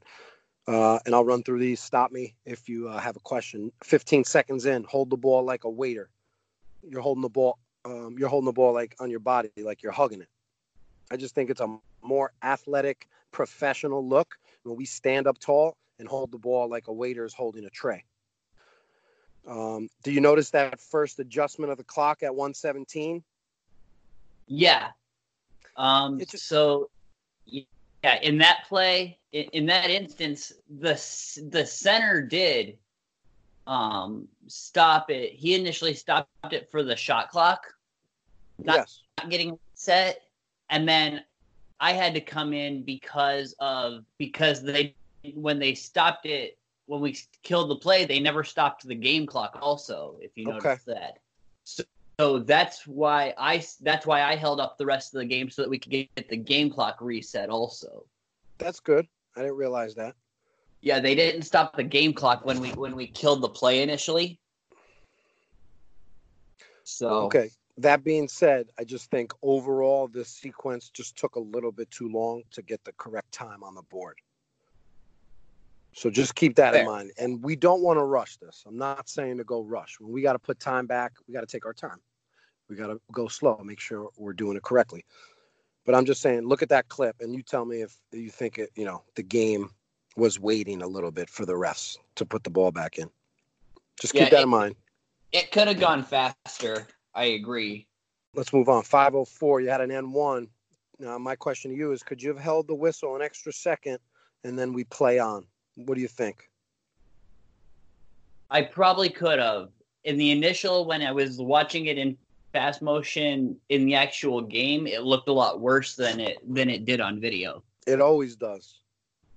uh, 0.67 0.99
and 1.05 1.15
I'll 1.15 1.25
run 1.25 1.43
through 1.43 1.59
these. 1.59 1.79
Stop 1.79 2.11
me 2.11 2.35
if 2.45 2.69
you 2.69 2.87
uh, 2.87 2.99
have 2.99 3.15
a 3.15 3.21
question. 3.21 3.71
15 3.83 4.23
seconds 4.23 4.65
in, 4.65 4.83
hold 4.83 5.09
the 5.09 5.17
ball 5.17 5.43
like 5.43 5.63
a 5.63 5.69
waiter. 5.69 6.09
You're 6.83 7.01
holding 7.01 7.21
the 7.21 7.29
ball. 7.29 7.57
Um, 7.85 8.15
you're 8.19 8.29
holding 8.29 8.45
the 8.45 8.53
ball 8.53 8.73
like 8.73 8.95
on 8.99 9.09
your 9.09 9.19
body, 9.19 9.49
like 9.57 9.81
you're 9.81 9.91
hugging 9.91 10.21
it. 10.21 10.27
I 11.09 11.17
just 11.17 11.33
think 11.35 11.49
it's 11.49 11.61
a 11.61 11.77
more 12.01 12.31
athletic, 12.43 13.07
professional 13.31 14.07
look 14.07 14.35
when 14.63 14.75
we 14.75 14.85
stand 14.85 15.27
up 15.27 15.39
tall 15.39 15.77
and 15.99 16.07
hold 16.07 16.31
the 16.31 16.37
ball 16.37 16.69
like 16.69 16.87
a 16.87 16.93
waiter 16.93 17.25
is 17.25 17.33
holding 17.33 17.65
a 17.65 17.69
tray. 17.69 18.03
Um, 19.47 19.87
do 20.03 20.11
you 20.11 20.19
notice 20.19 20.49
that 20.51 20.79
first 20.79 21.19
adjustment 21.19 21.71
of 21.71 21.77
the 21.77 21.83
clock 21.83 22.21
at 22.23 22.35
117? 22.35 23.23
yeah 24.47 24.89
um 25.75 26.19
just- 26.19 26.47
so 26.47 26.89
yeah 27.47 28.19
in 28.21 28.37
that 28.37 28.65
play 28.67 29.19
in, 29.31 29.43
in 29.53 29.65
that 29.65 29.89
instance 29.89 30.53
the 30.79 30.93
the 31.51 31.65
center 31.65 32.21
did 32.21 32.77
um 33.65 34.27
stop 34.47 35.09
it 35.09 35.33
he 35.33 35.55
initially 35.55 35.93
stopped 35.93 36.29
it 36.51 36.69
for 36.71 36.83
the 36.83 36.95
shot 36.95 37.29
clock 37.29 37.65
Not- 38.59 38.77
yes. 38.77 39.03
not 39.17 39.29
getting 39.29 39.57
set 39.73 40.21
and 40.69 40.87
then 40.87 41.23
i 41.79 41.93
had 41.93 42.13
to 42.13 42.21
come 42.21 42.53
in 42.53 42.83
because 42.83 43.55
of 43.59 44.03
because 44.17 44.63
they 44.63 44.95
when 45.33 45.59
they 45.59 45.73
stopped 45.73 46.25
it 46.25 46.57
when 46.85 47.01
we 47.01 47.17
killed 47.43 47.69
the 47.69 47.75
play 47.75 48.05
they 48.05 48.19
never 48.19 48.43
stopped 48.43 48.87
the 48.87 48.95
game 48.95 49.25
clock 49.25 49.57
also 49.61 50.17
if 50.21 50.31
you 50.35 50.47
Okay. 50.49 50.69
notice 50.69 50.83
that 50.85 51.19
so, 51.63 51.83
so 52.19 52.39
that's 52.39 52.85
why 52.87 53.33
i 53.37 53.63
that's 53.81 54.05
why 54.05 54.23
i 54.23 54.35
held 54.35 54.59
up 54.59 54.77
the 54.77 54.85
rest 54.85 55.13
of 55.13 55.19
the 55.19 55.25
game 55.25 55.49
so 55.49 55.61
that 55.61 55.69
we 55.69 55.77
could 55.77 55.91
get 55.91 56.29
the 56.29 56.37
game 56.37 56.69
clock 56.69 56.97
reset 57.01 57.49
also 57.49 58.05
That's 58.57 58.79
good. 58.79 59.07
I 59.35 59.41
didn't 59.41 59.57
realize 59.57 59.93
that. 59.95 60.15
yeah 60.81 60.99
they 60.99 61.13
didn't 61.15 61.43
stop 61.43 61.75
the 61.75 61.83
game 61.83 62.13
clock 62.13 62.45
when 62.45 62.59
we 62.59 62.69
when 62.69 62.95
we 62.95 63.07
killed 63.07 63.41
the 63.41 63.49
play 63.49 63.81
initially 63.83 64.39
so 66.83 67.27
Okay. 67.27 67.51
that 67.77 68.03
being 68.03 68.27
said, 68.27 68.69
I 68.79 68.83
just 68.83 69.11
think 69.11 69.31
overall 69.43 70.07
this 70.07 70.29
sequence 70.29 70.89
just 70.89 71.15
took 71.17 71.35
a 71.35 71.39
little 71.39 71.71
bit 71.71 71.91
too 71.91 72.09
long 72.09 72.43
to 72.51 72.61
get 72.61 72.83
the 72.85 72.93
correct 72.93 73.31
time 73.31 73.61
on 73.61 73.75
the 73.75 73.83
board. 73.83 74.17
So 75.97 76.11
just 76.11 76.35
keep 76.35 76.55
that 76.57 76.73
Fair. 76.73 76.81
in 76.81 76.85
mind. 76.85 77.11
And 77.17 77.43
we 77.43 77.55
don't 77.55 77.81
want 77.81 77.97
to 77.97 78.03
rush 78.03 78.37
this. 78.37 78.63
I'm 78.67 78.77
not 78.77 79.09
saying 79.09 79.37
to 79.39 79.43
go 79.43 79.63
rush. 79.63 79.95
When 79.99 80.11
we 80.11 80.21
got 80.21 80.33
to 80.33 80.39
put 80.39 80.59
time 80.59 80.85
back, 80.85 81.13
we 81.27 81.33
got 81.33 81.41
to 81.41 81.47
take 81.47 81.65
our 81.65 81.73
time. 81.73 81.97
We 82.69 82.75
got 82.75 82.87
to 82.87 83.01
go 83.11 83.27
slow, 83.27 83.59
make 83.63 83.79
sure 83.79 84.09
we're 84.15 84.33
doing 84.33 84.57
it 84.57 84.61
correctly. 84.61 85.05
But 85.87 85.95
I'm 85.95 86.05
just 86.05 86.21
saying, 86.21 86.47
look 86.47 86.61
at 86.61 86.69
that 86.69 86.87
clip 86.87 87.15
and 87.19 87.33
you 87.33 87.41
tell 87.41 87.65
me 87.65 87.81
if 87.81 87.95
you 88.11 88.29
think 88.29 88.59
it, 88.59 88.69
you 88.75 88.85
know, 88.85 89.01
the 89.15 89.23
game 89.23 89.71
was 90.15 90.39
waiting 90.39 90.83
a 90.83 90.87
little 90.87 91.09
bit 91.09 91.31
for 91.31 91.47
the 91.47 91.53
refs 91.53 91.97
to 92.13 92.25
put 92.27 92.43
the 92.43 92.51
ball 92.51 92.71
back 92.71 92.99
in. 92.99 93.09
Just 93.99 94.13
keep 94.13 94.29
that 94.29 94.41
it- 94.41 94.43
in 94.43 94.49
mind. 94.49 94.75
It 95.31 95.51
could 95.51 95.67
have 95.67 95.79
gone 95.79 96.03
faster. 96.03 96.85
I 97.15 97.25
agree. 97.25 97.87
Let's 98.35 98.53
move 98.53 98.69
on. 98.69 98.83
504, 98.83 99.61
you 99.61 99.69
had 99.69 99.81
an 99.81 99.89
N1. 99.89 100.47
Now, 100.99 101.17
my 101.17 101.35
question 101.35 101.71
to 101.71 101.77
you 101.77 101.91
is 101.91 102.03
could 102.03 102.21
you 102.21 102.29
have 102.29 102.39
held 102.39 102.67
the 102.67 102.75
whistle 102.75 103.15
an 103.15 103.23
extra 103.23 103.51
second 103.51 103.97
and 104.43 104.59
then 104.59 104.73
we 104.73 104.83
play 104.83 105.17
on? 105.17 105.47
What 105.77 105.95
do 105.95 106.01
you 106.01 106.07
think? 106.07 106.49
I 108.49 108.63
probably 108.63 109.09
could 109.09 109.39
have. 109.39 109.69
In 110.03 110.17
the 110.17 110.31
initial, 110.31 110.85
when 110.85 111.01
I 111.01 111.11
was 111.11 111.37
watching 111.39 111.85
it 111.85 111.97
in 111.97 112.17
fast 112.51 112.81
motion 112.81 113.55
in 113.69 113.85
the 113.85 113.93
actual 113.93 114.41
game, 114.41 114.87
it 114.87 115.03
looked 115.03 115.27
a 115.27 115.33
lot 115.33 115.59
worse 115.59 115.95
than 115.95 116.19
it 116.19 116.37
than 116.47 116.69
it 116.69 116.85
did 116.85 116.99
on 116.99 117.19
video. 117.19 117.63
It 117.85 118.01
always 118.01 118.35
does. 118.35 118.79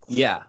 Yeah. 0.09 0.45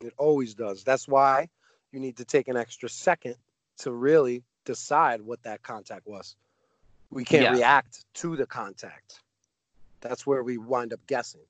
It 0.00 0.12
always 0.18 0.54
does. 0.54 0.82
That's 0.82 1.06
why 1.06 1.48
you 1.92 2.00
need 2.00 2.16
to 2.16 2.24
take 2.24 2.48
an 2.48 2.56
extra 2.56 2.88
second 2.88 3.36
to 3.78 3.92
really 3.92 4.42
decide 4.64 5.22
what 5.22 5.42
that 5.44 5.62
contact 5.62 6.06
was. 6.06 6.36
We 7.10 7.24
can't 7.24 7.44
Yeah. 7.44 7.52
react 7.52 8.04
to 8.14 8.34
the 8.36 8.46
contact. 8.46 9.20
That's 10.00 10.26
where 10.26 10.42
we 10.42 10.58
wind 10.58 10.92
up 10.92 11.00
guessing. 11.06 11.46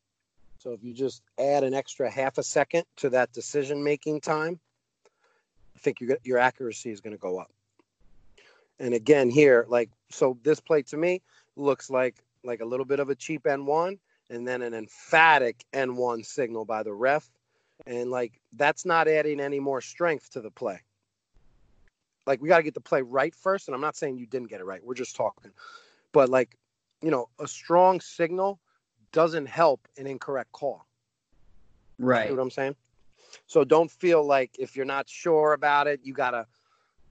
So 0.67 0.73
if 0.73 0.83
you 0.83 0.93
just 0.93 1.23
add 1.39 1.63
an 1.63 1.75
extra 1.75 2.11
half 2.11 2.39
a 2.39 2.43
second 2.43 2.87
to 2.97 3.11
that 3.11 3.33
decision 3.33 3.85
making 3.85 4.21
time, 4.21 4.59
I 5.77 5.79
think 5.79 6.01
your 6.01 6.19
your 6.25 6.39
accuracy 6.39 6.91
is 6.91 7.01
going 7.01 7.15
to 7.15 7.21
go 7.21 7.39
up. 7.39 7.53
And 8.81 8.93
again, 8.93 9.31
here, 9.31 9.65
like 9.69 9.91
so, 10.11 10.37
this 10.43 10.59
play 10.59 10.83
to 10.83 10.97
me 10.97 11.23
looks 11.55 11.89
like 11.89 12.17
like 12.43 12.63
a 12.63 12.65
little 12.65 12.85
bit 12.85 12.99
of 12.99 13.11
a 13.11 13.15
cheap 13.15 13.45
N1, 13.45 13.97
and 14.29 14.49
then 14.49 14.61
an 14.63 14.75
emphatic 14.75 15.65
N1 15.73 16.27
signal 16.27 16.65
by 16.65 16.83
the 16.83 16.93
ref, 16.93 17.31
and 17.87 18.11
like 18.11 18.41
that's 18.55 18.85
not 18.85 19.07
adding 19.07 19.39
any 19.39 19.61
more 19.61 19.81
strength 19.81 20.33
to 20.33 20.41
the 20.41 20.51
play. 20.51 20.81
Like 22.27 22.43
we 22.43 22.49
got 22.49 22.57
to 22.57 22.65
get 22.65 22.75
the 22.75 22.81
play 22.81 23.03
right 23.03 23.37
first, 23.37 23.69
and 23.69 23.75
I'm 23.77 23.81
not 23.81 23.95
saying 23.95 24.19
you 24.19 24.27
didn't 24.27 24.49
get 24.49 24.61
it 24.61 24.65
right. 24.65 24.85
We're 24.85 24.95
just 24.95 25.15
talking, 25.15 25.53
but 26.11 26.29
like 26.29 26.59
you 27.03 27.13
know, 27.13 27.29
a 27.39 27.47
strong 27.47 28.01
signal 28.01 28.59
doesn't 29.13 29.47
help 29.47 29.89
an 29.97 30.07
incorrect 30.07 30.53
call. 30.53 30.87
Right. 31.99 32.29
See 32.29 32.35
what 32.35 32.43
I'm 32.43 32.51
saying? 32.51 32.77
So 33.47 33.65
don't 33.65 33.91
feel 33.91 34.25
like 34.25 34.57
if 34.59 34.77
you're 34.77 34.85
not 34.85 35.09
sure 35.09 35.53
about 35.53 35.87
it, 35.87 36.01
you 36.03 36.13
gotta 36.13 36.47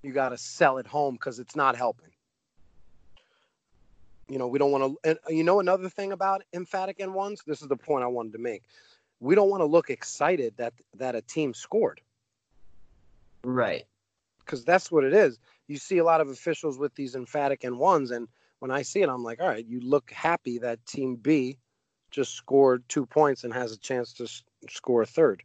you 0.04 0.14
gotta 0.14 0.38
sell 0.38 0.78
it 0.78 0.88
home 0.88 1.16
because 1.16 1.40
it's 1.40 1.56
not 1.56 1.76
helping. 1.76 2.12
You 4.30 4.40
know, 4.40 4.48
we 4.48 4.60
don't 4.60 4.72
want 4.72 4.84
to. 4.84 5.10
And 5.10 5.20
you 5.30 5.44
know, 5.44 5.60
another 5.60 5.90
thing 5.90 6.12
about 6.12 6.44
emphatic 6.54 6.98
N 7.00 7.14
ones. 7.14 7.42
This 7.46 7.62
is 7.62 7.68
the 7.68 7.78
point 7.78 8.04
I 8.04 8.08
wanted 8.08 8.34
to 8.34 8.40
make. 8.40 8.64
We 9.20 9.36
don't 9.36 9.50
want 9.50 9.62
to 9.62 9.66
look 9.66 9.90
excited 9.90 10.56
that 10.58 10.74
that 10.96 11.16
a 11.16 11.22
team 11.22 11.54
scored 11.54 12.02
Right. 13.44 13.86
because 14.40 14.66
that's 14.66 14.92
what 14.92 15.04
it 15.04 15.14
is. 15.14 15.40
You 15.68 15.78
see 15.78 16.00
a 16.00 16.04
lot 16.04 16.22
of 16.22 16.30
officials 16.30 16.78
with 16.78 16.94
these 16.96 17.16
emphatic 17.16 17.64
N 17.66 17.78
ones, 17.78 18.12
and 18.12 18.28
when 18.60 18.72
I 18.72 18.82
see 18.82 19.02
it, 19.02 19.10
I'm 19.10 19.24
like, 19.24 19.40
all 19.40 19.48
right, 19.48 19.66
you 19.66 19.80
look 19.82 20.12
happy 20.12 20.60
that 20.60 20.86
Team 20.86 21.16
B 21.16 21.60
just 22.16 22.34
scored 22.34 22.88
two 22.88 23.06
points 23.06 23.44
and 23.44 23.54
has 23.54 23.74
a 23.74 23.78
chance 23.78 24.14
to 24.14 24.24
s- 24.24 24.44
score 24.70 25.02
a 25.02 25.06
third. 25.06 25.44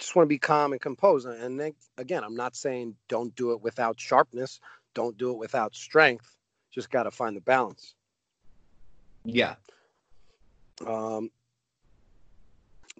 Just 0.00 0.16
want 0.16 0.24
to 0.26 0.28
be 0.28 0.38
calm 0.38 0.72
and 0.72 0.80
composed. 0.80 1.28
And 1.28 1.60
then, 1.60 1.74
again, 1.96 2.24
I'm 2.24 2.34
not 2.34 2.56
saying 2.56 2.96
don't 3.08 3.34
do 3.36 3.52
it 3.52 3.62
without 3.62 4.00
sharpness, 4.00 4.58
don't 4.94 5.16
do 5.16 5.30
it 5.30 5.38
without 5.38 5.76
strength. 5.76 6.36
Just 6.72 6.90
got 6.90 7.04
to 7.04 7.12
find 7.12 7.36
the 7.36 7.40
balance. 7.40 7.94
Yeah. 9.24 9.54
Um, 10.84 11.30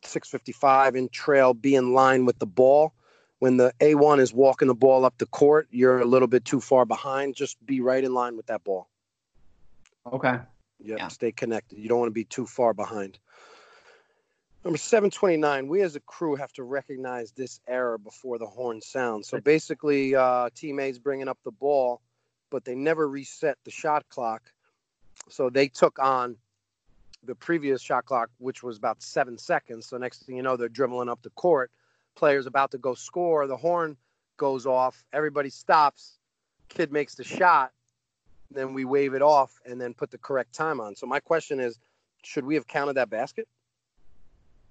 655 0.04 0.94
in 0.94 1.08
trail, 1.08 1.54
be 1.54 1.74
in 1.74 1.92
line 1.92 2.24
with 2.24 2.38
the 2.38 2.46
ball. 2.46 2.92
When 3.40 3.56
the 3.56 3.72
A1 3.80 4.20
is 4.20 4.32
walking 4.32 4.68
the 4.68 4.74
ball 4.74 5.04
up 5.04 5.18
the 5.18 5.26
court, 5.26 5.66
you're 5.70 6.00
a 6.00 6.04
little 6.04 6.28
bit 6.28 6.44
too 6.44 6.60
far 6.60 6.84
behind. 6.84 7.34
Just 7.34 7.56
be 7.66 7.80
right 7.80 8.04
in 8.04 8.14
line 8.14 8.36
with 8.36 8.46
that 8.46 8.62
ball. 8.62 8.88
Okay. 10.12 10.38
Yep, 10.82 10.98
Yeah. 10.98 11.08
stay 11.08 11.32
connected. 11.32 11.78
You 11.78 11.88
don't 11.88 11.98
want 11.98 12.08
to 12.08 12.14
be 12.14 12.24
too 12.24 12.46
far 12.46 12.74
behind. 12.74 13.18
Number 14.64 14.76
729, 14.76 15.68
we 15.68 15.80
as 15.80 15.96
a 15.96 16.00
crew 16.00 16.34
have 16.34 16.52
to 16.54 16.64
recognize 16.64 17.32
this 17.32 17.60
error 17.66 17.96
before 17.96 18.38
the 18.38 18.46
horn 18.46 18.82
sounds. 18.82 19.28
So 19.28 19.40
basically, 19.40 20.14
uh, 20.14 20.50
teammates 20.54 20.98
bringing 20.98 21.28
up 21.28 21.38
the 21.44 21.50
ball, 21.50 22.02
but 22.50 22.64
they 22.64 22.74
never 22.74 23.08
reset 23.08 23.56
the 23.64 23.70
shot 23.70 24.06
clock. 24.10 24.52
So 25.28 25.48
they 25.48 25.68
took 25.68 25.98
on 25.98 26.36
the 27.22 27.34
previous 27.34 27.80
shot 27.80 28.04
clock, 28.04 28.30
which 28.38 28.62
was 28.62 28.76
about 28.76 29.02
seven 29.02 29.38
seconds. 29.38 29.86
So 29.86 29.96
next 29.96 30.24
thing 30.24 30.36
you 30.36 30.42
know, 30.42 30.56
they're 30.56 30.68
dribbling 30.68 31.08
up 31.08 31.22
the 31.22 31.30
court. 31.30 31.70
Player's 32.14 32.46
about 32.46 32.70
to 32.72 32.78
go 32.78 32.94
score. 32.94 33.46
The 33.46 33.56
horn 33.56 33.96
goes 34.36 34.66
off. 34.66 35.04
Everybody 35.12 35.48
stops. 35.48 36.18
Kid 36.68 36.92
makes 36.92 37.14
the 37.14 37.24
shot 37.24 37.72
then 38.50 38.74
we 38.74 38.84
wave 38.84 39.14
it 39.14 39.22
off 39.22 39.58
and 39.64 39.80
then 39.80 39.94
put 39.94 40.10
the 40.10 40.18
correct 40.18 40.52
time 40.52 40.80
on. 40.80 40.94
So 40.96 41.06
my 41.06 41.20
question 41.20 41.60
is, 41.60 41.78
should 42.22 42.44
we 42.44 42.54
have 42.54 42.66
counted 42.66 42.94
that 42.94 43.10
basket? 43.10 43.46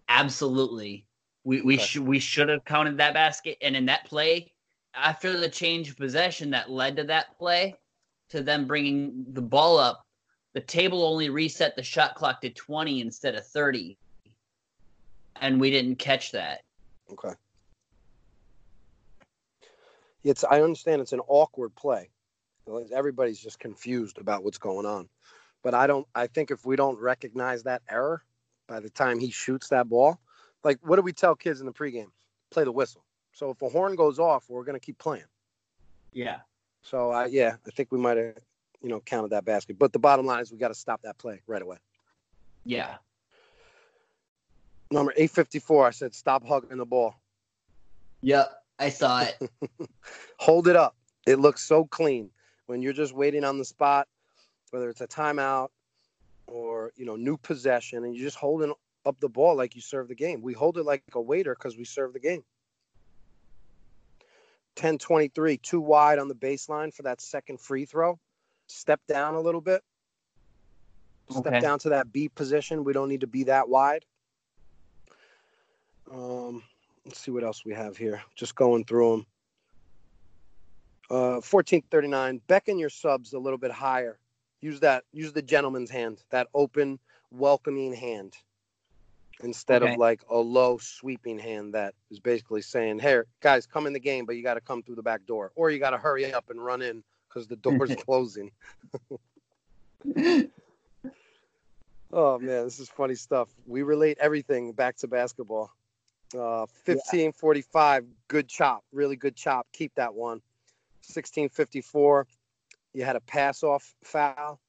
Absolutely. 0.10 1.06
We 1.44 1.62
we 1.62 1.76
Okay. 1.76 1.84
should 1.84 2.06
we 2.06 2.20
should 2.20 2.50
have 2.50 2.66
counted 2.66 2.98
that 2.98 3.14
basket 3.14 3.58
and 3.62 3.76
in 3.76 3.86
that 3.86 4.06
play 4.06 4.52
after 4.94 5.40
the 5.40 5.50
change 5.50 5.90
of 5.90 5.98
possession 5.98 6.50
that 6.52 6.70
led 6.70 6.98
to 6.98 7.04
that 7.06 7.38
play 7.38 7.76
to 8.30 8.42
them 8.42 8.68
bringing 8.68 9.26
the 9.32 9.42
ball 9.42 9.78
up 9.78 10.06
the 10.54 10.62
table 10.62 11.04
only 11.04 11.30
reset 11.30 11.76
the 11.76 11.84
shot 11.84 12.16
clock 12.16 12.42
to 12.42 12.50
20 12.50 13.02
instead 13.02 13.36
of 13.36 13.46
30 13.48 13.98
and 15.42 15.60
we 15.60 15.70
didn't 15.70 15.96
catch 15.98 16.32
that 16.32 16.62
Okay. 17.12 17.34
It's 20.24 20.44
I 20.44 20.62
understand 20.62 21.02
it's 21.02 21.14
an 21.14 21.22
awkward 21.28 21.74
play. 21.76 22.10
Everybody's 22.94 23.40
just 23.40 23.60
confused 23.60 24.18
about 24.18 24.44
what's 24.44 24.58
going 24.58 24.86
on. 24.86 25.10
But 25.64 25.74
I 25.74 25.88
don't 25.88 26.08
I 26.16 26.28
think 26.28 26.52
if 26.52 26.66
we 26.66 26.76
don't 26.76 27.00
recognize 27.00 27.64
that 27.64 27.82
error 27.90 28.24
by 28.68 28.80
the 28.80 28.90
time 28.90 29.20
he 29.20 29.32
shoots 29.32 29.70
that 29.70 29.90
ball, 29.90 30.20
like 30.64 30.80
what 30.82 30.96
do 30.96 31.02
we 31.02 31.14
tell 31.14 31.36
kids 31.36 31.60
in 31.60 31.66
the 31.66 31.74
pregame? 31.74 32.12
Play 32.52 32.64
the 32.64 32.72
whistle. 32.72 33.04
So 33.34 33.52
if 33.52 33.62
a 33.62 33.70
horn 33.70 33.96
goes 33.96 34.20
off, 34.20 34.46
we're 34.50 34.64
gonna 34.64 34.80
keep 34.80 34.98
playing. 34.98 35.26
yeah 36.14 36.40
So 36.82 37.12
uh, 37.12 37.28
yeah, 37.30 37.56
I 37.68 37.72
think 37.72 37.92
we 37.92 38.00
might 38.00 38.18
have, 38.18 38.36
you 38.82 38.90
know, 38.90 39.00
counted 39.02 39.32
that 39.32 39.46
basket. 39.46 39.78
But 39.78 39.94
the 39.94 40.00
bottom 40.00 40.26
line 40.26 40.42
is 40.42 40.52
we 40.52 40.58
got 40.58 40.70
to 40.70 40.76
stop 40.76 41.02
that 41.04 41.18
play 41.18 41.42
right 41.48 41.62
away. 41.62 41.78
yeah 42.66 42.98
Number 44.92 45.12
854, 45.12 45.88
I 45.88 45.92
said 45.92 46.16
stop 46.16 46.46
hugging 46.46 46.78
the 46.78 46.86
ball. 46.86 47.16
yep 48.22 48.50
i 48.80 48.90
saw 48.90 49.22
it 49.22 49.38
Hold 50.40 50.68
it 50.68 50.76
up. 50.76 50.96
It 51.28 51.40
looks 51.40 51.64
so 51.64 51.86
clean 51.86 52.32
when 52.70 52.84
you're 52.84 52.94
just 52.94 53.16
waiting 53.16 53.44
on 53.44 53.58
the 53.58 53.66
spot, 53.66 54.08
whether 54.70 54.92
it's 54.92 55.02
a 55.02 55.08
timeout 55.08 55.70
or 56.46 56.92
you 56.96 57.04
know 57.04 57.16
new 57.16 57.36
possession, 57.36 58.04
and 58.04 58.16
you're 58.16 58.28
just 58.28 58.38
holding 58.38 58.72
up 59.08 59.20
the 59.20 59.28
ball 59.28 59.56
like 59.56 59.74
you 59.76 59.82
serve 59.82 60.08
the 60.08 60.14
game. 60.14 60.44
We 60.44 60.54
hold 60.54 60.78
it 60.78 60.84
like 60.84 61.02
a 61.14 61.22
waiter 61.22 61.56
because 61.56 61.76
we 61.78 61.84
serve 61.84 62.14
the 62.14 62.20
game. 62.20 62.44
10-23, 64.76 65.60
too 65.62 65.82
wide 65.82 66.20
on 66.20 66.28
the 66.28 66.36
baseline 66.36 66.94
for 66.94 67.02
that 67.04 67.20
second 67.20 67.60
free 67.60 67.86
throw. 67.86 68.20
Step 68.68 69.02
down 69.08 69.34
a 69.34 69.42
little 69.42 69.62
bit. 69.62 69.82
Step 71.32 71.48
Okay. 71.48 71.60
down 71.60 71.80
to 71.80 71.90
that 71.90 72.12
B 72.14 72.30
position. 72.30 72.84
We 72.84 72.94
don't 72.94 73.10
need 73.10 73.22
to 73.22 73.28
be 73.28 73.46
that 73.46 73.68
wide. 73.68 74.06
Um, 76.12 76.64
let's 77.04 77.20
see 77.20 77.32
what 77.32 77.44
else 77.44 77.66
we 77.66 77.74
have 77.74 77.98
here. 77.98 78.22
Just 78.36 78.56
going 78.56 78.86
through 78.86 79.12
them. 79.12 79.26
Uh, 81.10 81.42
1439. 81.42 82.42
Beckon 82.48 82.78
your 82.78 82.90
subs 82.90 83.34
a 83.34 83.40
little 83.40 83.58
bit 83.58 83.72
higher. 83.72 84.20
Use 84.62 84.80
that. 84.82 85.04
Use 85.12 85.34
the 85.34 85.42
gentleman's 85.42 85.90
hand. 85.90 86.22
That 86.30 86.48
open, 86.54 87.00
welcoming 87.32 87.94
hand, 87.94 88.36
instead 89.42 89.82
Okay. 89.82 89.94
of 89.94 89.98
like 89.98 90.22
a 90.30 90.38
low 90.38 90.78
sweeping 90.78 91.40
hand 91.40 91.74
that 91.74 91.96
is 92.12 92.20
basically 92.20 92.62
saying, 92.62 93.00
"Hey, 93.00 93.22
guys, 93.42 93.66
come 93.66 93.88
in 93.88 93.94
the 93.94 94.00
game, 94.00 94.26
but 94.26 94.36
you 94.36 94.44
got 94.44 94.56
to 94.56 94.62
come 94.62 94.84
through 94.84 94.96
the 94.96 95.04
back 95.04 95.26
door, 95.26 95.52
or 95.56 95.72
you 95.72 95.80
got 95.80 95.92
to 95.92 95.98
hurry 95.98 96.32
up 96.32 96.50
and 96.50 96.64
run 96.64 96.82
in 96.82 97.04
because 97.28 97.48
the 97.48 97.56
door's 97.56 97.96
closing." 98.06 98.52
Oh 102.12 102.40
man, 102.40 102.64
this 102.64 102.80
is 102.80 102.90
funny 102.90 103.14
stuff. 103.14 103.50
We 103.68 103.84
relate 103.84 104.18
everything 104.20 104.72
back 104.72 104.98
to 104.98 105.08
basketball. 105.08 105.72
Uh, 106.34 106.66
1545, 106.86 108.06
good 108.28 108.48
chop, 108.48 108.84
really 108.92 109.16
good 109.16 109.36
chop. 109.36 109.68
Keep 109.74 109.94
that 109.96 110.14
one. 110.14 110.42
1654, 111.02 112.28
you 112.94 113.04
had 113.04 113.16
a 113.16 113.22
pass 113.22 113.64
off 113.64 113.94
foul. 114.04 114.60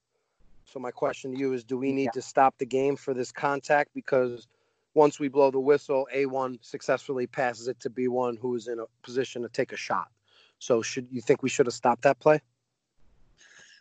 So 0.65 0.79
my 0.79 0.91
question 0.91 1.33
to 1.33 1.39
you 1.39 1.53
is 1.53 1.63
do 1.63 1.77
we 1.77 1.91
need 1.91 2.05
yeah. 2.05 2.11
to 2.11 2.21
stop 2.21 2.57
the 2.57 2.65
game 2.65 2.95
for 2.95 3.13
this 3.13 3.31
contact 3.31 3.91
because 3.93 4.47
once 4.93 5.19
we 5.19 5.27
blow 5.27 5.51
the 5.51 5.59
whistle, 5.59 6.07
A1 6.13 6.57
successfully 6.61 7.27
passes 7.27 7.67
it 7.67 7.79
to 7.81 7.89
B1 7.89 8.37
who 8.39 8.55
is 8.55 8.67
in 8.67 8.79
a 8.79 8.85
position 9.03 9.41
to 9.41 9.49
take 9.49 9.71
a 9.71 9.77
shot. 9.77 10.09
So 10.59 10.81
should 10.81 11.07
you 11.11 11.21
think 11.21 11.43
we 11.43 11.49
should 11.49 11.65
have 11.65 11.73
stopped 11.73 12.03
that 12.03 12.19
play? 12.19 12.41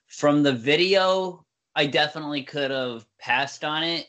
From 0.07 0.43
the 0.43 0.53
video, 0.53 1.45
I 1.77 1.87
definitely 1.87 2.43
could 2.43 2.71
have 2.71 3.07
passed 3.19 3.65
on 3.65 3.83
it. 3.83 4.09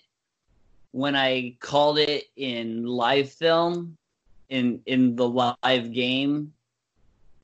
When 0.91 1.15
I 1.15 1.55
called 1.59 1.99
it 1.99 2.25
in 2.35 2.85
live 2.85 3.31
film, 3.31 3.97
in 4.49 4.81
in 4.85 5.15
the 5.15 5.27
live 5.27 5.93
game, 5.93 6.53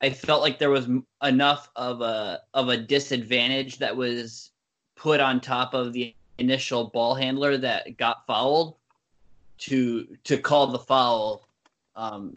I 0.00 0.10
felt 0.10 0.42
like 0.42 0.58
there 0.58 0.70
was 0.70 0.88
enough 1.22 1.70
of 1.76 2.00
a 2.00 2.40
of 2.54 2.68
a 2.68 2.76
disadvantage 2.76 3.78
that 3.78 3.96
was 3.96 4.50
put 4.96 5.20
on 5.20 5.40
top 5.40 5.74
of 5.74 5.92
the 5.92 6.14
initial 6.38 6.84
ball 6.84 7.14
handler 7.14 7.56
that 7.56 7.96
got 7.96 8.26
fouled 8.26 8.76
to 9.58 10.16
to 10.24 10.38
call 10.38 10.68
the 10.68 10.78
foul 10.78 11.48
um 11.96 12.34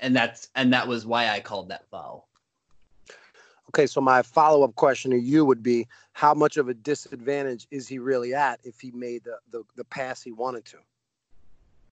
and 0.00 0.16
that's 0.16 0.48
and 0.54 0.72
that 0.72 0.88
was 0.88 1.04
why 1.04 1.28
I 1.28 1.40
called 1.40 1.68
that 1.68 1.86
foul. 1.90 2.28
Okay, 3.68 3.86
so 3.86 4.00
my 4.00 4.22
follow-up 4.22 4.74
question 4.74 5.12
to 5.12 5.18
you 5.18 5.44
would 5.44 5.62
be 5.62 5.86
how 6.12 6.34
much 6.34 6.56
of 6.56 6.68
a 6.68 6.74
disadvantage 6.74 7.68
is 7.70 7.86
he 7.86 7.98
really 7.98 8.34
at 8.34 8.58
if 8.64 8.80
he 8.80 8.90
made 8.90 9.22
the 9.24 9.36
the, 9.50 9.62
the 9.76 9.84
pass 9.84 10.22
he 10.22 10.32
wanted 10.32 10.64
to? 10.66 10.78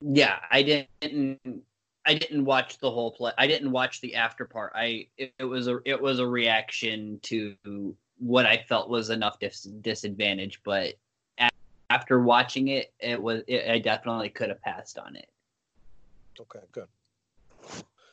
Yeah, 0.00 0.38
I 0.50 0.62
didn't 0.62 1.64
I 2.08 2.14
didn't 2.14 2.46
watch 2.46 2.78
the 2.78 2.90
whole 2.90 3.10
play. 3.10 3.32
I 3.36 3.46
didn't 3.46 3.70
watch 3.70 4.00
the 4.00 4.14
after 4.14 4.46
part. 4.46 4.72
I 4.74 5.08
it, 5.18 5.34
it 5.38 5.44
was 5.44 5.68
a 5.68 5.80
it 5.84 6.00
was 6.00 6.20
a 6.20 6.26
reaction 6.26 7.20
to 7.24 7.54
what 8.18 8.46
I 8.46 8.64
felt 8.66 8.88
was 8.88 9.10
enough 9.10 9.38
dis- 9.38 9.64
disadvantage, 9.82 10.62
but 10.64 10.94
after 11.90 12.20
watching 12.20 12.68
it, 12.68 12.94
it 12.98 13.22
was 13.22 13.42
it, 13.46 13.70
I 13.70 13.78
definitely 13.78 14.30
could 14.30 14.48
have 14.48 14.62
passed 14.62 14.98
on 14.98 15.16
it. 15.16 15.28
Okay, 16.40 16.64
good. 16.72 16.86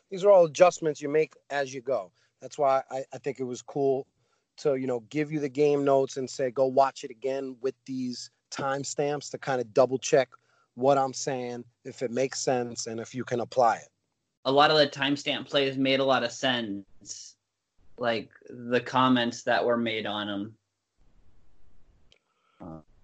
These 0.10 0.26
are 0.26 0.30
all 0.30 0.44
adjustments 0.44 1.02
you 1.02 1.08
make 1.08 1.34
as 1.50 1.74
you 1.74 1.80
go. 1.80 2.12
That's 2.42 2.58
why 2.58 2.84
I, 2.92 3.06
I 3.14 3.18
think 3.18 3.40
it 3.40 3.46
was 3.46 3.62
cool 3.62 4.08
to 4.58 4.76
you 4.76 4.88
know 4.88 5.06
give 5.10 5.32
you 5.32 5.40
the 5.40 5.48
game 5.48 5.86
notes 5.86 6.18
and 6.18 6.30
say 6.30 6.52
go 6.52 6.66
watch 6.66 7.06
it 7.06 7.12
again 7.12 7.56
with 7.62 7.76
these 7.86 8.30
timestamps 8.52 9.32
to 9.32 9.38
kind 9.38 9.62
of 9.62 9.74
double 9.74 9.98
check 9.98 10.28
what 10.76 10.98
I'm 10.98 11.14
saying, 11.14 11.64
if 11.84 12.02
it 12.02 12.12
makes 12.12 12.40
sense, 12.40 12.88
and 12.88 13.00
if 13.00 13.16
you 13.16 13.24
can 13.24 13.40
apply 13.40 13.78
it. 13.78 13.90
A 14.46 14.52
lot 14.52 14.70
of 14.70 14.78
the 14.78 14.88
timestamp 14.88 15.48
plays 15.48 15.78
made 15.78 16.00
a 16.00 16.06
lot 16.06 16.24
of 16.24 16.32
sense, 16.32 17.36
like 17.98 18.30
the 18.50 18.82
comments 18.82 19.44
that 19.44 19.66
were 19.66 19.78
made 19.78 20.06
on 20.06 20.28
them. 20.28 20.56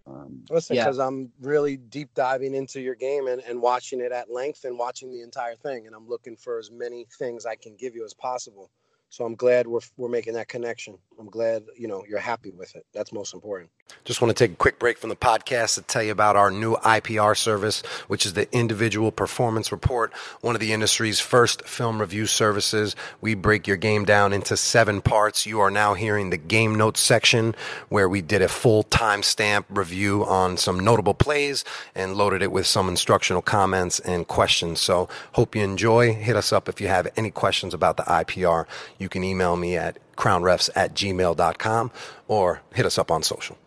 Um, 0.07 0.43
Listen, 0.49 0.75
because 0.75 0.97
yeah. 0.97 1.07
I'm 1.07 1.31
really 1.39 1.77
deep 1.77 2.13
diving 2.15 2.53
into 2.55 2.81
your 2.81 2.95
game 2.95 3.27
and, 3.27 3.41
and 3.41 3.61
watching 3.61 4.01
it 4.01 4.11
at 4.11 4.31
length 4.31 4.65
and 4.65 4.77
watching 4.77 5.11
the 5.11 5.21
entire 5.21 5.55
thing, 5.55 5.87
and 5.87 5.95
I'm 5.95 6.07
looking 6.07 6.35
for 6.35 6.57
as 6.57 6.71
many 6.71 7.05
things 7.17 7.45
I 7.45 7.55
can 7.55 7.75
give 7.75 7.95
you 7.95 8.03
as 8.03 8.13
possible. 8.13 8.69
So 9.09 9.25
I'm 9.25 9.35
glad 9.35 9.67
we're 9.67 9.81
we're 9.97 10.09
making 10.09 10.33
that 10.33 10.47
connection. 10.47 10.97
I'm 11.19 11.29
glad 11.29 11.63
you 11.77 11.87
know 11.87 12.03
you're 12.07 12.19
happy 12.19 12.51
with 12.51 12.75
it. 12.75 12.85
That's 12.93 13.11
most 13.11 13.33
important. 13.33 13.69
Just 14.05 14.21
want 14.21 14.35
to 14.35 14.43
take 14.43 14.53
a 14.53 14.55
quick 14.55 14.79
break 14.79 14.97
from 14.97 15.09
the 15.09 15.15
podcast 15.15 15.75
to 15.75 15.81
tell 15.81 16.03
you 16.03 16.11
about 16.11 16.35
our 16.35 16.51
new 16.51 16.75
IPR 16.77 17.37
service, 17.37 17.81
which 18.07 18.25
is 18.25 18.33
the 18.33 18.51
Individual 18.53 19.11
Performance 19.11 19.71
Report, 19.71 20.13
one 20.41 20.55
of 20.55 20.61
the 20.61 20.73
industry's 20.73 21.19
first 21.19 21.67
film 21.67 21.99
review 21.99 22.25
services. 22.25 22.95
We 23.21 23.35
break 23.35 23.67
your 23.67 23.77
game 23.77 24.05
down 24.05 24.33
into 24.33 24.57
seven 24.57 25.01
parts. 25.01 25.45
You 25.45 25.59
are 25.59 25.71
now 25.71 25.93
hearing 25.93 26.29
the 26.29 26.37
game 26.37 26.75
notes 26.75 26.99
section 26.99 27.55
where 27.89 28.09
we 28.09 28.21
did 28.21 28.41
a 28.41 28.47
full 28.47 28.83
timestamp 28.85 29.65
review 29.69 30.25
on 30.25 30.57
some 30.57 30.79
notable 30.79 31.13
plays 31.13 31.63
and 31.95 32.15
loaded 32.15 32.41
it 32.41 32.51
with 32.51 32.67
some 32.67 32.89
instructional 32.89 33.41
comments 33.41 33.99
and 33.99 34.27
questions. 34.27 34.81
So 34.81 35.09
hope 35.33 35.55
you 35.55 35.63
enjoy. 35.63 36.13
Hit 36.13 36.35
us 36.35 36.51
up 36.51 36.67
if 36.67 36.81
you 36.81 36.87
have 36.87 37.07
any 37.17 37.31
questions 37.31 37.73
about 37.73 37.97
the 37.97 38.03
IPR 38.03 38.65
you 38.97 39.09
can 39.09 39.23
email 39.23 39.55
me 39.55 39.75
at 39.75 39.97
crownrefs 40.15 40.69
at 40.75 40.93
gmail.com 40.93 41.91
or 42.27 42.61
hit 42.73 42.85
us 42.85 42.97
up 42.97 43.11
on 43.11 43.23
social. 43.23 43.57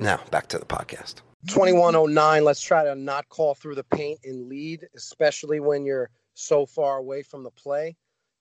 Now, 0.00 0.18
back 0.30 0.46
to 0.48 0.58
the 0.58 0.64
podcast. 0.64 1.16
2109, 1.48 2.42
let's 2.42 2.62
try 2.62 2.84
to 2.84 2.94
not 2.94 3.28
call 3.28 3.54
through 3.54 3.74
the 3.74 3.84
paint 3.84 4.18
and 4.24 4.48
lead, 4.48 4.88
especially 4.96 5.60
when 5.60 5.84
you're 5.84 6.08
so 6.32 6.64
far 6.64 6.96
away 6.96 7.22
from 7.22 7.42
the 7.42 7.50
play. 7.50 7.94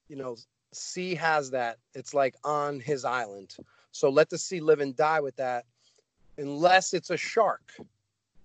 You 0.07 0.15
know, 0.15 0.37
C 0.71 1.15
has 1.15 1.51
that. 1.51 1.77
It's 1.93 2.13
like 2.13 2.35
on 2.45 2.79
his 2.79 3.03
island. 3.03 3.57
So 3.91 4.09
let 4.09 4.29
the 4.29 4.37
C 4.37 4.61
live 4.61 4.79
and 4.79 4.95
die 4.95 5.19
with 5.19 5.35
that, 5.35 5.65
unless 6.37 6.93
it's 6.93 7.09
a 7.09 7.17
shark. 7.17 7.73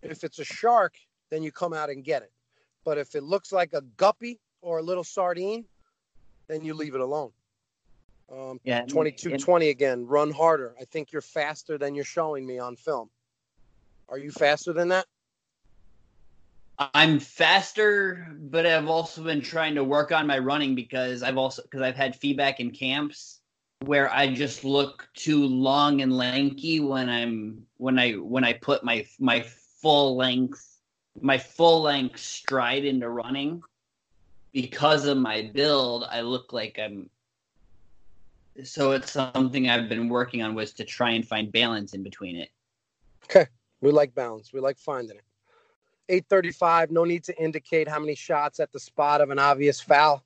If 0.02 0.24
it's 0.24 0.40
a 0.40 0.44
shark, 0.44 0.94
then 1.30 1.44
you 1.44 1.52
come 1.52 1.72
out 1.72 1.90
and 1.90 2.02
get 2.02 2.22
it. 2.22 2.32
But 2.84 2.98
if 2.98 3.14
it 3.14 3.22
looks 3.22 3.52
like 3.52 3.74
a 3.74 3.82
guppy 3.96 4.40
or 4.60 4.78
a 4.78 4.82
little 4.82 5.04
sardine, 5.04 5.66
then 6.48 6.64
you 6.64 6.74
leave 6.74 6.96
it 6.96 7.00
alone. 7.00 7.30
Um, 8.32 8.60
yeah, 8.64 8.84
22 8.86 9.36
20 9.36 9.68
again. 9.68 10.06
Run 10.06 10.30
harder. 10.30 10.74
I 10.80 10.84
think 10.84 11.12
you're 11.12 11.22
faster 11.22 11.78
than 11.78 11.94
you're 11.94 12.04
showing 12.04 12.46
me 12.46 12.58
on 12.58 12.76
film. 12.76 13.10
Are 14.08 14.18
you 14.18 14.30
faster 14.30 14.72
than 14.72 14.88
that? 14.88 15.06
I'm 16.78 17.20
faster, 17.20 18.26
but 18.32 18.66
I've 18.66 18.88
also 18.88 19.22
been 19.22 19.40
trying 19.40 19.76
to 19.76 19.84
work 19.84 20.10
on 20.10 20.26
my 20.26 20.38
running 20.38 20.74
because 20.74 21.22
I've 21.22 21.38
also 21.38 21.62
because 21.62 21.82
I've 21.82 21.96
had 21.96 22.16
feedback 22.16 22.58
in 22.58 22.72
camps 22.72 23.40
where 23.80 24.12
I 24.12 24.32
just 24.32 24.64
look 24.64 25.08
too 25.14 25.44
long 25.44 26.00
and 26.00 26.16
lanky 26.16 26.80
when 26.80 27.08
I'm 27.08 27.66
when 27.76 27.98
I 27.98 28.12
when 28.12 28.44
I 28.44 28.54
put 28.54 28.82
my 28.82 29.06
my 29.20 29.44
full 29.82 30.16
length 30.16 30.80
my 31.20 31.38
full 31.38 31.82
length 31.82 32.18
stride 32.18 32.84
into 32.84 33.08
running 33.08 33.62
because 34.52 35.06
of 35.06 35.18
my 35.18 35.50
build 35.54 36.04
I 36.10 36.22
look 36.22 36.52
like 36.52 36.78
I'm 36.82 37.08
so 38.62 38.92
it's 38.92 39.10
something 39.10 39.68
I've 39.68 39.88
been 39.88 40.08
working 40.08 40.42
on 40.42 40.54
was 40.54 40.72
to 40.74 40.84
try 40.84 41.10
and 41.10 41.26
find 41.26 41.50
balance 41.50 41.94
in 41.94 42.02
between 42.02 42.36
it. 42.36 42.50
Okay, 43.24 43.46
we 43.80 43.90
like 43.90 44.14
balance. 44.14 44.52
We 44.52 44.60
like 44.60 44.78
finding 44.78 45.16
it. 45.16 45.24
835, 46.08 46.90
no 46.90 47.04
need 47.04 47.24
to 47.24 47.42
indicate 47.42 47.88
how 47.88 47.98
many 47.98 48.14
shots 48.14 48.60
at 48.60 48.70
the 48.72 48.78
spot 48.78 49.20
of 49.20 49.30
an 49.30 49.38
obvious 49.38 49.80
foul. 49.80 50.22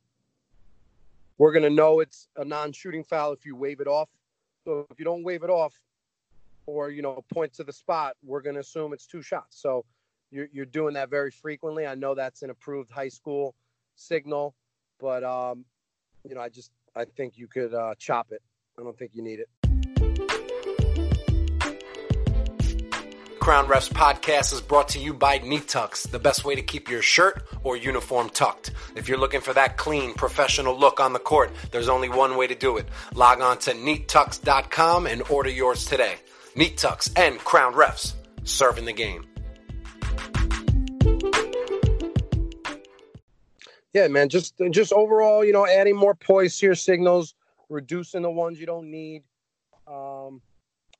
We're 1.39 1.53
going 1.53 1.63
to 1.63 1.71
know 1.71 2.01
it's 2.01 2.29
a 2.37 2.45
non-shooting 2.45 3.05
foul 3.05 3.33
if 3.33 3.47
you 3.47 3.55
wave 3.55 3.81
it 3.81 3.87
off. 3.87 4.09
So 4.65 4.87
if 4.91 4.99
you 4.99 5.05
don't 5.05 5.23
wave 5.23 5.45
it 5.45 5.51
off 5.51 5.79
or, 6.67 6.91
you 6.91 7.01
know, 7.01 7.25
point 7.33 7.53
to 7.55 7.65
the 7.65 7.73
spot, 7.73 8.17
we're 8.25 8.43
going 8.43 8.55
to 8.55 8.61
assume 8.61 8.93
it's 8.93 9.07
two 9.07 9.23
shots. 9.23 9.61
So 9.63 9.85
you're, 10.33 10.49
you're 10.53 10.67
doing 10.67 10.95
that 10.95 11.11
very 11.11 11.31
frequently. 11.31 11.87
I 11.87 11.95
know 11.95 12.15
that's 12.15 12.43
an 12.43 12.51
approved 12.51 12.91
high 12.91 13.09
school 13.09 13.55
signal, 13.95 14.57
but, 14.99 15.23
um, 15.23 15.65
you 16.29 16.35
know, 16.35 16.41
I 16.41 16.49
just, 16.49 16.73
I 16.99 17.05
think 17.05 17.39
you 17.39 17.47
could 17.47 17.73
uh, 17.73 17.95
chop 17.97 18.33
it. 18.33 18.43
I 18.77 18.83
don't 18.83 18.99
think 18.99 19.13
you 19.15 19.23
need 19.23 19.39
it. 19.39 19.49
Crown 23.39 23.67
Refs 23.67 23.89
podcast 23.89 24.53
is 24.53 24.61
brought 24.61 24.89
to 24.91 24.99
you 24.99 25.15
by 25.15 25.39
Neat 25.39 25.69
Tucks, 25.69 26.03
the 26.03 26.19
best 26.19 26.45
way 26.45 26.57
to 26.57 26.61
keep 26.61 26.91
your 26.91 27.01
shirt 27.01 27.47
or 27.63 27.77
uniform 27.77 28.29
tucked. 28.31 28.73
If 28.97 29.09
you're 29.09 29.17
looking 29.17 29.41
for 29.41 29.55
that 29.55 29.77
clean, 29.77 30.13
professional 30.15 30.77
look 30.77 30.99
on 30.99 31.13
the 31.13 31.21
court, 31.21 31.53
there's 31.71 31.89
only 31.89 32.09
one 32.09 32.37
way 32.37 32.49
to 32.49 32.57
do 32.57 32.77
it. 32.79 32.89
Log 33.15 33.41
on 33.41 33.59
to 33.59 33.71
neattucks.com 33.71 35.07
and 35.07 35.23
order 35.31 35.51
yours 35.51 35.87
today. 35.87 36.17
Neat 36.57 36.79
Tucks 36.79 37.11
and 37.15 37.39
Crown 37.39 37.75
Refs, 37.75 38.15
serving 38.43 38.87
the 38.87 38.93
game. 38.93 39.28
Yeah, 43.95 44.09
man, 44.09 44.29
just 44.29 44.55
just 44.71 44.93
overall, 44.93 45.45
you 45.45 45.53
know, 45.53 45.67
adding 45.67 45.97
more 45.97 46.15
poise 46.15 46.59
to 46.59 46.67
your 46.67 46.75
signals, 46.75 47.35
reducing 47.69 48.23
the 48.23 48.31
ones 48.31 48.61
you 48.61 48.67
don't 48.67 48.91
need, 48.91 49.23
um, 49.87 50.43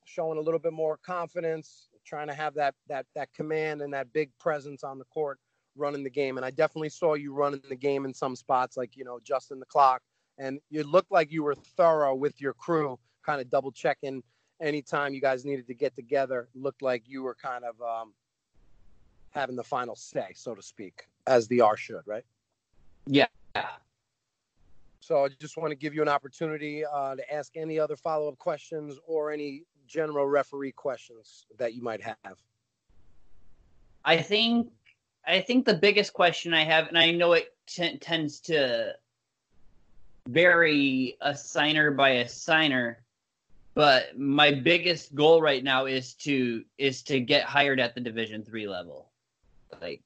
showing 0.05 0.37
a 0.37 0.41
little 0.41 0.59
bit 0.59 0.73
more 0.73 0.97
confidence, 0.97 1.89
trying 2.05 2.27
to 2.27 2.33
have 2.33 2.55
that 2.55 2.73
that 2.87 3.05
that 3.15 3.31
command 3.33 3.81
and 3.81 3.93
that 3.93 4.11
big 4.11 4.31
presence 4.39 4.83
on 4.83 4.97
the 4.97 5.05
court, 5.05 5.39
running 5.75 6.03
the 6.03 6.09
game. 6.09 6.37
And 6.37 6.45
I 6.45 6.49
definitely 6.49 6.89
saw 6.89 7.13
you 7.13 7.33
running 7.33 7.61
the 7.69 7.75
game 7.75 8.05
in 8.05 8.13
some 8.13 8.35
spots, 8.35 8.75
like 8.75 8.97
you 8.97 9.05
know, 9.05 9.19
just 9.23 9.51
in 9.51 9.59
the 9.59 9.65
clock, 9.67 10.01
and 10.37 10.59
you 10.69 10.83
looked 10.83 11.11
like 11.11 11.31
you 11.31 11.43
were 11.43 11.55
thorough 11.55 12.15
with 12.15 12.41
your 12.41 12.53
crew, 12.53 12.97
kind 13.23 13.39
of 13.39 13.49
double 13.51 13.71
checking 13.71 14.23
anytime 14.59 15.13
you 15.13 15.21
guys 15.21 15.45
needed 15.45 15.67
to 15.67 15.75
get 15.75 15.95
together. 15.95 16.47
Looked 16.55 16.81
like 16.81 17.03
you 17.05 17.21
were 17.21 17.35
kind 17.35 17.63
of 17.63 17.79
um, 17.81 18.13
having 19.29 19.55
the 19.55 19.63
final 19.63 19.95
say, 19.95 20.31
so 20.33 20.55
to 20.55 20.61
speak, 20.63 21.07
as 21.27 21.47
the 21.47 21.61
R 21.61 21.77
should, 21.77 22.01
right? 22.07 22.23
Yeah. 23.11 23.25
So 24.99 25.25
I 25.25 25.29
just 25.39 25.57
want 25.57 25.71
to 25.71 25.75
give 25.75 25.95
you 25.95 26.03
an 26.03 26.07
opportunity 26.07 26.85
uh, 26.85 27.15
to 27.15 27.33
ask 27.33 27.57
any 27.57 27.79
other 27.79 27.95
follow 27.95 28.27
up 28.27 28.37
questions 28.37 28.99
or 29.07 29.31
any 29.31 29.63
general 29.87 30.27
referee 30.27 30.73
questions 30.73 31.47
that 31.57 31.73
you 31.73 31.81
might 31.81 32.03
have. 32.03 32.37
I 34.05 34.17
think 34.17 34.67
I 35.25 35.41
think 35.41 35.65
the 35.65 35.73
biggest 35.73 36.13
question 36.13 36.53
I 36.53 36.63
have, 36.63 36.87
and 36.87 36.97
I 36.97 37.09
know 37.11 37.33
it 37.33 37.51
t- 37.65 37.97
tends 37.97 38.39
to 38.41 38.93
vary 40.27 41.17
a 41.21 41.35
signer 41.35 41.89
by 41.89 42.09
a 42.09 42.29
signer, 42.29 43.03
but 43.73 44.19
my 44.19 44.51
biggest 44.51 45.15
goal 45.15 45.41
right 45.41 45.63
now 45.63 45.87
is 45.87 46.13
to 46.25 46.63
is 46.77 47.01
to 47.03 47.19
get 47.19 47.43
hired 47.43 47.79
at 47.79 47.95
the 47.95 48.01
division 48.01 48.43
three 48.43 48.67
level 48.67 49.09
like 49.81 50.01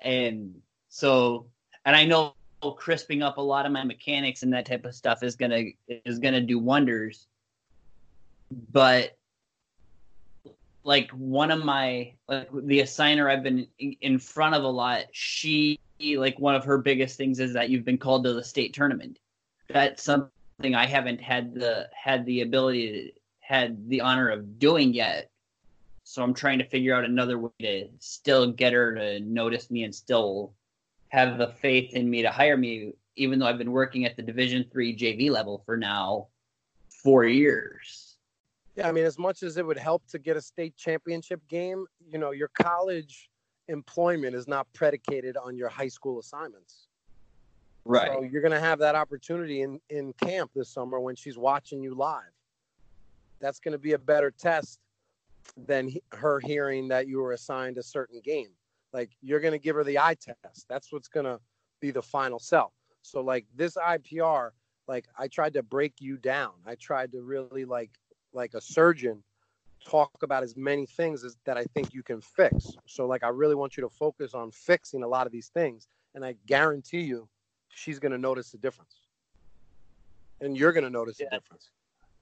and 0.00 0.60
so 0.88 1.46
and 1.84 1.96
i 1.96 2.04
know 2.04 2.34
crisping 2.76 3.22
up 3.22 3.38
a 3.38 3.40
lot 3.40 3.64
of 3.64 3.72
my 3.72 3.82
mechanics 3.82 4.42
and 4.42 4.52
that 4.52 4.66
type 4.66 4.84
of 4.84 4.94
stuff 4.94 5.22
is 5.22 5.36
gonna 5.36 5.64
is 5.88 6.18
gonna 6.18 6.40
do 6.40 6.58
wonders 6.58 7.26
but 8.72 9.16
like 10.84 11.10
one 11.10 11.50
of 11.50 11.64
my 11.64 12.12
like 12.28 12.48
the 12.52 12.80
assigner 12.80 13.30
i've 13.30 13.42
been 13.42 13.66
in 13.78 14.18
front 14.18 14.54
of 14.54 14.62
a 14.62 14.68
lot 14.68 15.04
she 15.12 15.78
like 16.16 16.38
one 16.38 16.54
of 16.54 16.64
her 16.64 16.78
biggest 16.78 17.16
things 17.16 17.40
is 17.40 17.52
that 17.52 17.70
you've 17.70 17.84
been 17.84 17.98
called 17.98 18.24
to 18.24 18.32
the 18.32 18.44
state 18.44 18.74
tournament 18.74 19.18
that's 19.72 20.02
something 20.02 20.74
I 20.74 20.86
haven't 20.86 21.20
had 21.20 21.54
the 21.54 21.88
had 21.94 22.26
the 22.26 22.42
ability 22.42 22.92
to, 22.92 23.20
had 23.40 23.88
the 23.88 24.00
honor 24.00 24.28
of 24.28 24.58
doing 24.58 24.92
yet. 24.92 25.30
So 26.04 26.22
I'm 26.22 26.34
trying 26.34 26.58
to 26.58 26.64
figure 26.64 26.94
out 26.94 27.04
another 27.04 27.38
way 27.38 27.50
to 27.60 27.88
still 27.98 28.50
get 28.50 28.72
her 28.72 28.94
to 28.94 29.20
notice 29.20 29.70
me 29.70 29.84
and 29.84 29.94
still 29.94 30.52
have 31.10 31.38
the 31.38 31.48
faith 31.60 31.92
in 31.94 32.08
me 32.08 32.22
to 32.22 32.30
hire 32.30 32.56
me, 32.56 32.92
even 33.16 33.38
though 33.38 33.46
I've 33.46 33.58
been 33.58 33.72
working 33.72 34.04
at 34.04 34.16
the 34.16 34.22
Division 34.22 34.64
three 34.72 34.96
JV 34.96 35.30
level 35.30 35.62
for 35.64 35.76
now 35.76 36.28
four 36.88 37.24
years. 37.24 38.16
Yeah, 38.76 38.88
I 38.88 38.92
mean, 38.92 39.04
as 39.04 39.18
much 39.18 39.42
as 39.42 39.56
it 39.56 39.66
would 39.66 39.78
help 39.78 40.06
to 40.08 40.18
get 40.18 40.36
a 40.36 40.40
state 40.40 40.76
championship 40.76 41.40
game, 41.48 41.86
you 42.08 42.18
know, 42.18 42.30
your 42.30 42.48
college 42.48 43.28
employment 43.68 44.34
is 44.34 44.46
not 44.48 44.66
predicated 44.72 45.36
on 45.36 45.56
your 45.56 45.68
high 45.68 45.88
school 45.88 46.18
assignments. 46.18 46.88
Right. 47.84 48.10
So 48.12 48.22
you're 48.22 48.42
going 48.42 48.52
to 48.52 48.60
have 48.60 48.78
that 48.80 48.94
opportunity 48.94 49.62
in, 49.62 49.80
in 49.90 50.12
camp 50.14 50.52
this 50.54 50.68
summer 50.68 51.00
when 51.00 51.16
she's 51.16 51.38
watching 51.38 51.82
you 51.82 51.94
live. 51.94 52.32
That's 53.40 53.58
going 53.58 53.72
to 53.72 53.78
be 53.78 53.92
a 53.92 53.98
better 53.98 54.30
test 54.30 54.78
than 55.56 55.88
he, 55.88 56.02
her 56.12 56.40
hearing 56.40 56.88
that 56.88 57.08
you 57.08 57.18
were 57.20 57.32
assigned 57.32 57.78
a 57.78 57.82
certain 57.82 58.20
game. 58.22 58.50
Like 58.92 59.10
you're 59.20 59.40
going 59.40 59.52
to 59.52 59.58
give 59.58 59.76
her 59.76 59.84
the 59.84 59.98
eye 59.98 60.16
test. 60.20 60.66
That's 60.68 60.92
what's 60.92 61.08
going 61.08 61.26
to 61.26 61.40
be 61.80 61.90
the 61.90 62.02
final 62.02 62.38
sell. 62.38 62.72
So 63.02 63.20
like 63.20 63.46
this 63.54 63.76
IPR, 63.76 64.50
like 64.88 65.06
I 65.18 65.28
tried 65.28 65.54
to 65.54 65.62
break 65.62 65.94
you 66.00 66.16
down. 66.16 66.52
I 66.66 66.74
tried 66.74 67.12
to 67.12 67.22
really 67.22 67.64
like 67.64 67.90
like 68.32 68.54
a 68.54 68.60
surgeon 68.60 69.22
talk 69.84 70.10
about 70.22 70.42
as 70.42 70.56
many 70.56 70.86
things 70.86 71.24
as 71.24 71.36
that 71.44 71.56
I 71.56 71.64
think 71.64 71.94
you 71.94 72.02
can 72.02 72.20
fix. 72.20 72.76
So 72.86 73.06
like 73.06 73.24
I 73.24 73.28
really 73.28 73.54
want 73.54 73.76
you 73.76 73.82
to 73.82 73.88
focus 73.88 74.34
on 74.34 74.50
fixing 74.50 75.02
a 75.02 75.08
lot 75.08 75.26
of 75.26 75.32
these 75.32 75.48
things 75.48 75.88
and 76.14 76.24
I 76.24 76.34
guarantee 76.46 77.00
you 77.00 77.28
she's 77.68 77.98
going 77.98 78.12
to 78.12 78.18
notice 78.18 78.50
the 78.50 78.58
difference. 78.58 78.94
And 80.40 80.56
you're 80.56 80.72
going 80.72 80.84
to 80.84 80.90
notice 80.90 81.18
yeah. 81.20 81.26
the 81.30 81.38
difference. 81.38 81.70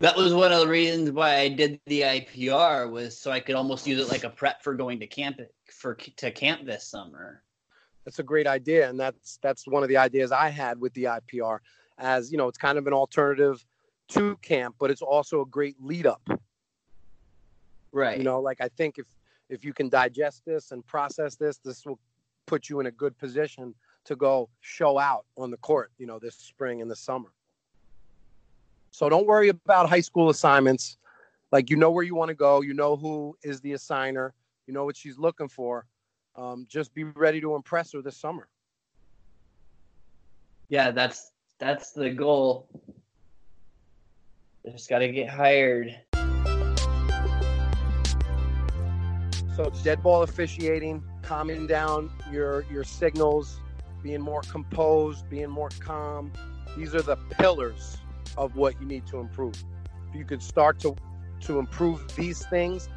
That 0.01 0.17
was 0.17 0.33
one 0.33 0.53
of 0.53 0.61
the 0.61 0.69
reasons 0.69 1.11
why 1.11 1.39
I 1.39 1.49
did 1.49 1.81
the 1.87 2.03
IPR 2.03 2.91
was 2.91 3.19
so 3.19 3.33
I 3.33 3.41
could 3.41 3.57
almost 3.57 3.87
use 3.87 4.01
it 4.01 4.09
like 4.09 4.23
a 4.23 4.31
prep 4.31 4.63
for 4.63 4.75
going 4.75 5.01
to 5.01 5.07
camp 5.07 5.41
for 5.67 5.95
to 5.95 6.31
camp 6.31 6.65
this 6.65 6.85
summer. 6.85 7.43
That's 8.05 8.21
a 8.21 8.23
great 8.23 8.47
idea, 8.47 8.89
and 8.89 8.99
that's 8.99 9.39
that's 9.43 9.67
one 9.67 9.83
of 9.83 9.89
the 9.89 9.97
ideas 9.97 10.31
I 10.31 10.51
had 10.51 10.81
with 10.81 10.95
the 10.95 11.05
IPR. 11.05 11.59
As 11.99 12.31
you 12.31 12.39
know, 12.39 12.47
it's 12.47 12.59
kind 12.59 12.79
of 12.79 12.87
an 12.87 12.93
alternative 12.93 13.65
to 14.11 14.37
camp, 14.37 14.77
but 14.79 14.91
it's 14.91 15.03
also 15.03 15.41
a 15.41 15.47
great 15.47 15.77
lead 15.81 16.07
up. 16.07 16.23
Right. 17.91 18.19
You 18.19 18.25
know, 18.25 18.41
like 18.41 18.61
I 18.61 18.69
think 18.69 18.99
if 18.99 19.07
if 19.49 19.65
you 19.65 19.73
can 19.73 19.89
digest 19.89 20.45
this 20.47 20.71
and 20.71 20.87
process 20.87 21.35
this, 21.35 21.59
this 21.59 21.85
will 21.85 21.99
put 22.47 22.69
you 22.69 22.79
in 22.79 22.87
a 22.87 22.91
good 22.91 23.19
position 23.19 23.75
to 24.05 24.15
go 24.15 24.49
show 24.61 24.99
out 24.99 25.27
on 25.37 25.51
the 25.51 25.57
court, 25.59 25.91
you 25.99 26.07
know, 26.07 26.19
this 26.19 26.37
spring 26.37 26.81
and 26.81 26.91
the 26.91 26.97
summer. 26.97 27.31
So 28.91 29.09
don't 29.09 29.27
worry 29.27 29.49
about 29.49 29.89
high 29.89 30.01
school 30.01 30.31
assignments. 30.31 30.97
Like 31.53 31.71
you 31.71 31.77
know 31.77 31.91
where 31.91 32.05
you 32.05 32.15
want 32.15 32.29
to 32.29 32.35
go, 32.35 32.61
you 32.61 32.75
know 32.75 32.97
who 32.97 33.37
is 33.43 33.61
the 33.61 33.73
assigner, 33.73 34.33
you 34.67 34.75
know 34.75 34.85
what 34.85 34.97
she's 34.97 35.19
looking 35.19 35.49
for. 35.49 35.87
Um, 36.37 36.67
just 36.69 36.95
be 36.95 37.05
ready 37.05 37.41
to 37.41 37.55
impress 37.55 37.93
her 37.93 38.03
this 38.03 38.17
summer. 38.17 38.49
Yeah, 40.69 40.91
that's 40.91 41.33
that's 41.59 41.93
the 41.93 42.11
goal. 42.11 42.69
Just 44.71 44.91
got 44.91 44.99
to 44.99 45.09
get 45.09 45.29
hired. 45.29 45.99
So 49.57 49.73
dead 49.83 50.03
ball 50.03 50.23
officiating, 50.23 51.03
calming 51.23 51.67
down 51.67 52.11
your 52.31 52.65
your 52.71 52.85
signals, 52.85 53.59
being 54.03 54.21
more 54.21 54.43
composed, 54.43 55.29
being 55.31 55.51
more 55.51 55.71
calm. 55.81 56.31
These 56.77 56.95
are 56.95 57.03
the 57.03 57.17
pillars 57.17 57.97
of 58.37 58.57
what 58.57 58.81
you 58.81 58.87
need 58.87 59.07
to 59.07 59.19
improve. 59.19 59.55
If 60.09 60.15
you 60.15 60.25
could 60.25 60.43
start 60.43 60.79
to 60.81 60.97
to 61.41 61.59
improve 61.59 62.15
these 62.17 62.45
things, 62.47 62.89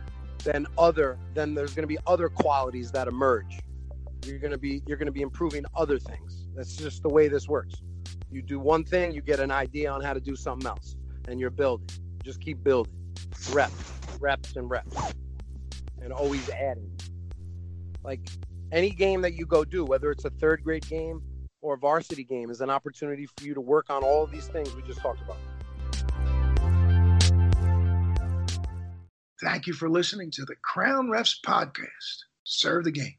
then 0.43 0.65
other 0.77 1.17
then 1.33 1.53
there's 1.53 1.73
going 1.73 1.83
to 1.83 1.87
be 1.87 1.97
other 2.07 2.29
qualities 2.29 2.91
that 2.91 3.07
emerge. 3.07 3.59
You're 4.25 4.39
going 4.39 4.51
to 4.51 4.57
be 4.57 4.81
you're 4.87 4.97
going 4.97 5.07
to 5.07 5.11
be 5.11 5.21
improving 5.21 5.65
other 5.75 5.99
things. 5.99 6.47
That's 6.55 6.75
just 6.75 7.03
the 7.03 7.09
way 7.09 7.27
this 7.27 7.47
works. 7.47 7.75
You 8.31 8.41
do 8.41 8.59
one 8.59 8.83
thing, 8.83 9.13
you 9.13 9.21
get 9.21 9.39
an 9.39 9.51
idea 9.51 9.91
on 9.91 10.01
how 10.01 10.13
to 10.13 10.21
do 10.21 10.35
something 10.35 10.67
else, 10.67 10.95
and 11.27 11.39
you're 11.39 11.49
building. 11.49 11.87
Just 12.23 12.39
keep 12.39 12.63
building. 12.63 12.93
Reps, 13.51 13.93
reps, 14.19 14.55
and 14.55 14.69
reps, 14.69 14.95
and 16.01 16.13
always 16.13 16.49
adding. 16.49 16.89
Like 18.03 18.21
any 18.71 18.91
game 18.91 19.21
that 19.21 19.33
you 19.33 19.45
go 19.45 19.63
do, 19.63 19.83
whether 19.83 20.11
it's 20.11 20.25
a 20.25 20.29
third 20.29 20.63
grade 20.63 20.87
game 20.87 21.21
or 21.61 21.75
a 21.75 21.77
varsity 21.77 22.23
game, 22.23 22.49
is 22.49 22.61
an 22.61 22.69
opportunity 22.69 23.27
for 23.37 23.45
you 23.45 23.53
to 23.53 23.61
work 23.61 23.89
on 23.89 24.03
all 24.03 24.23
of 24.23 24.31
these 24.31 24.47
things 24.47 24.73
we 24.75 24.81
just 24.83 24.99
talked 24.99 25.21
about. 25.21 25.37
Thank 29.43 29.65
you 29.65 29.73
for 29.73 29.89
listening 29.89 30.29
to 30.31 30.45
the 30.45 30.55
Crown 30.63 31.07
Refs 31.07 31.35
podcast. 31.45 32.25
Serve 32.43 32.83
the 32.83 32.91
game. 32.91 33.15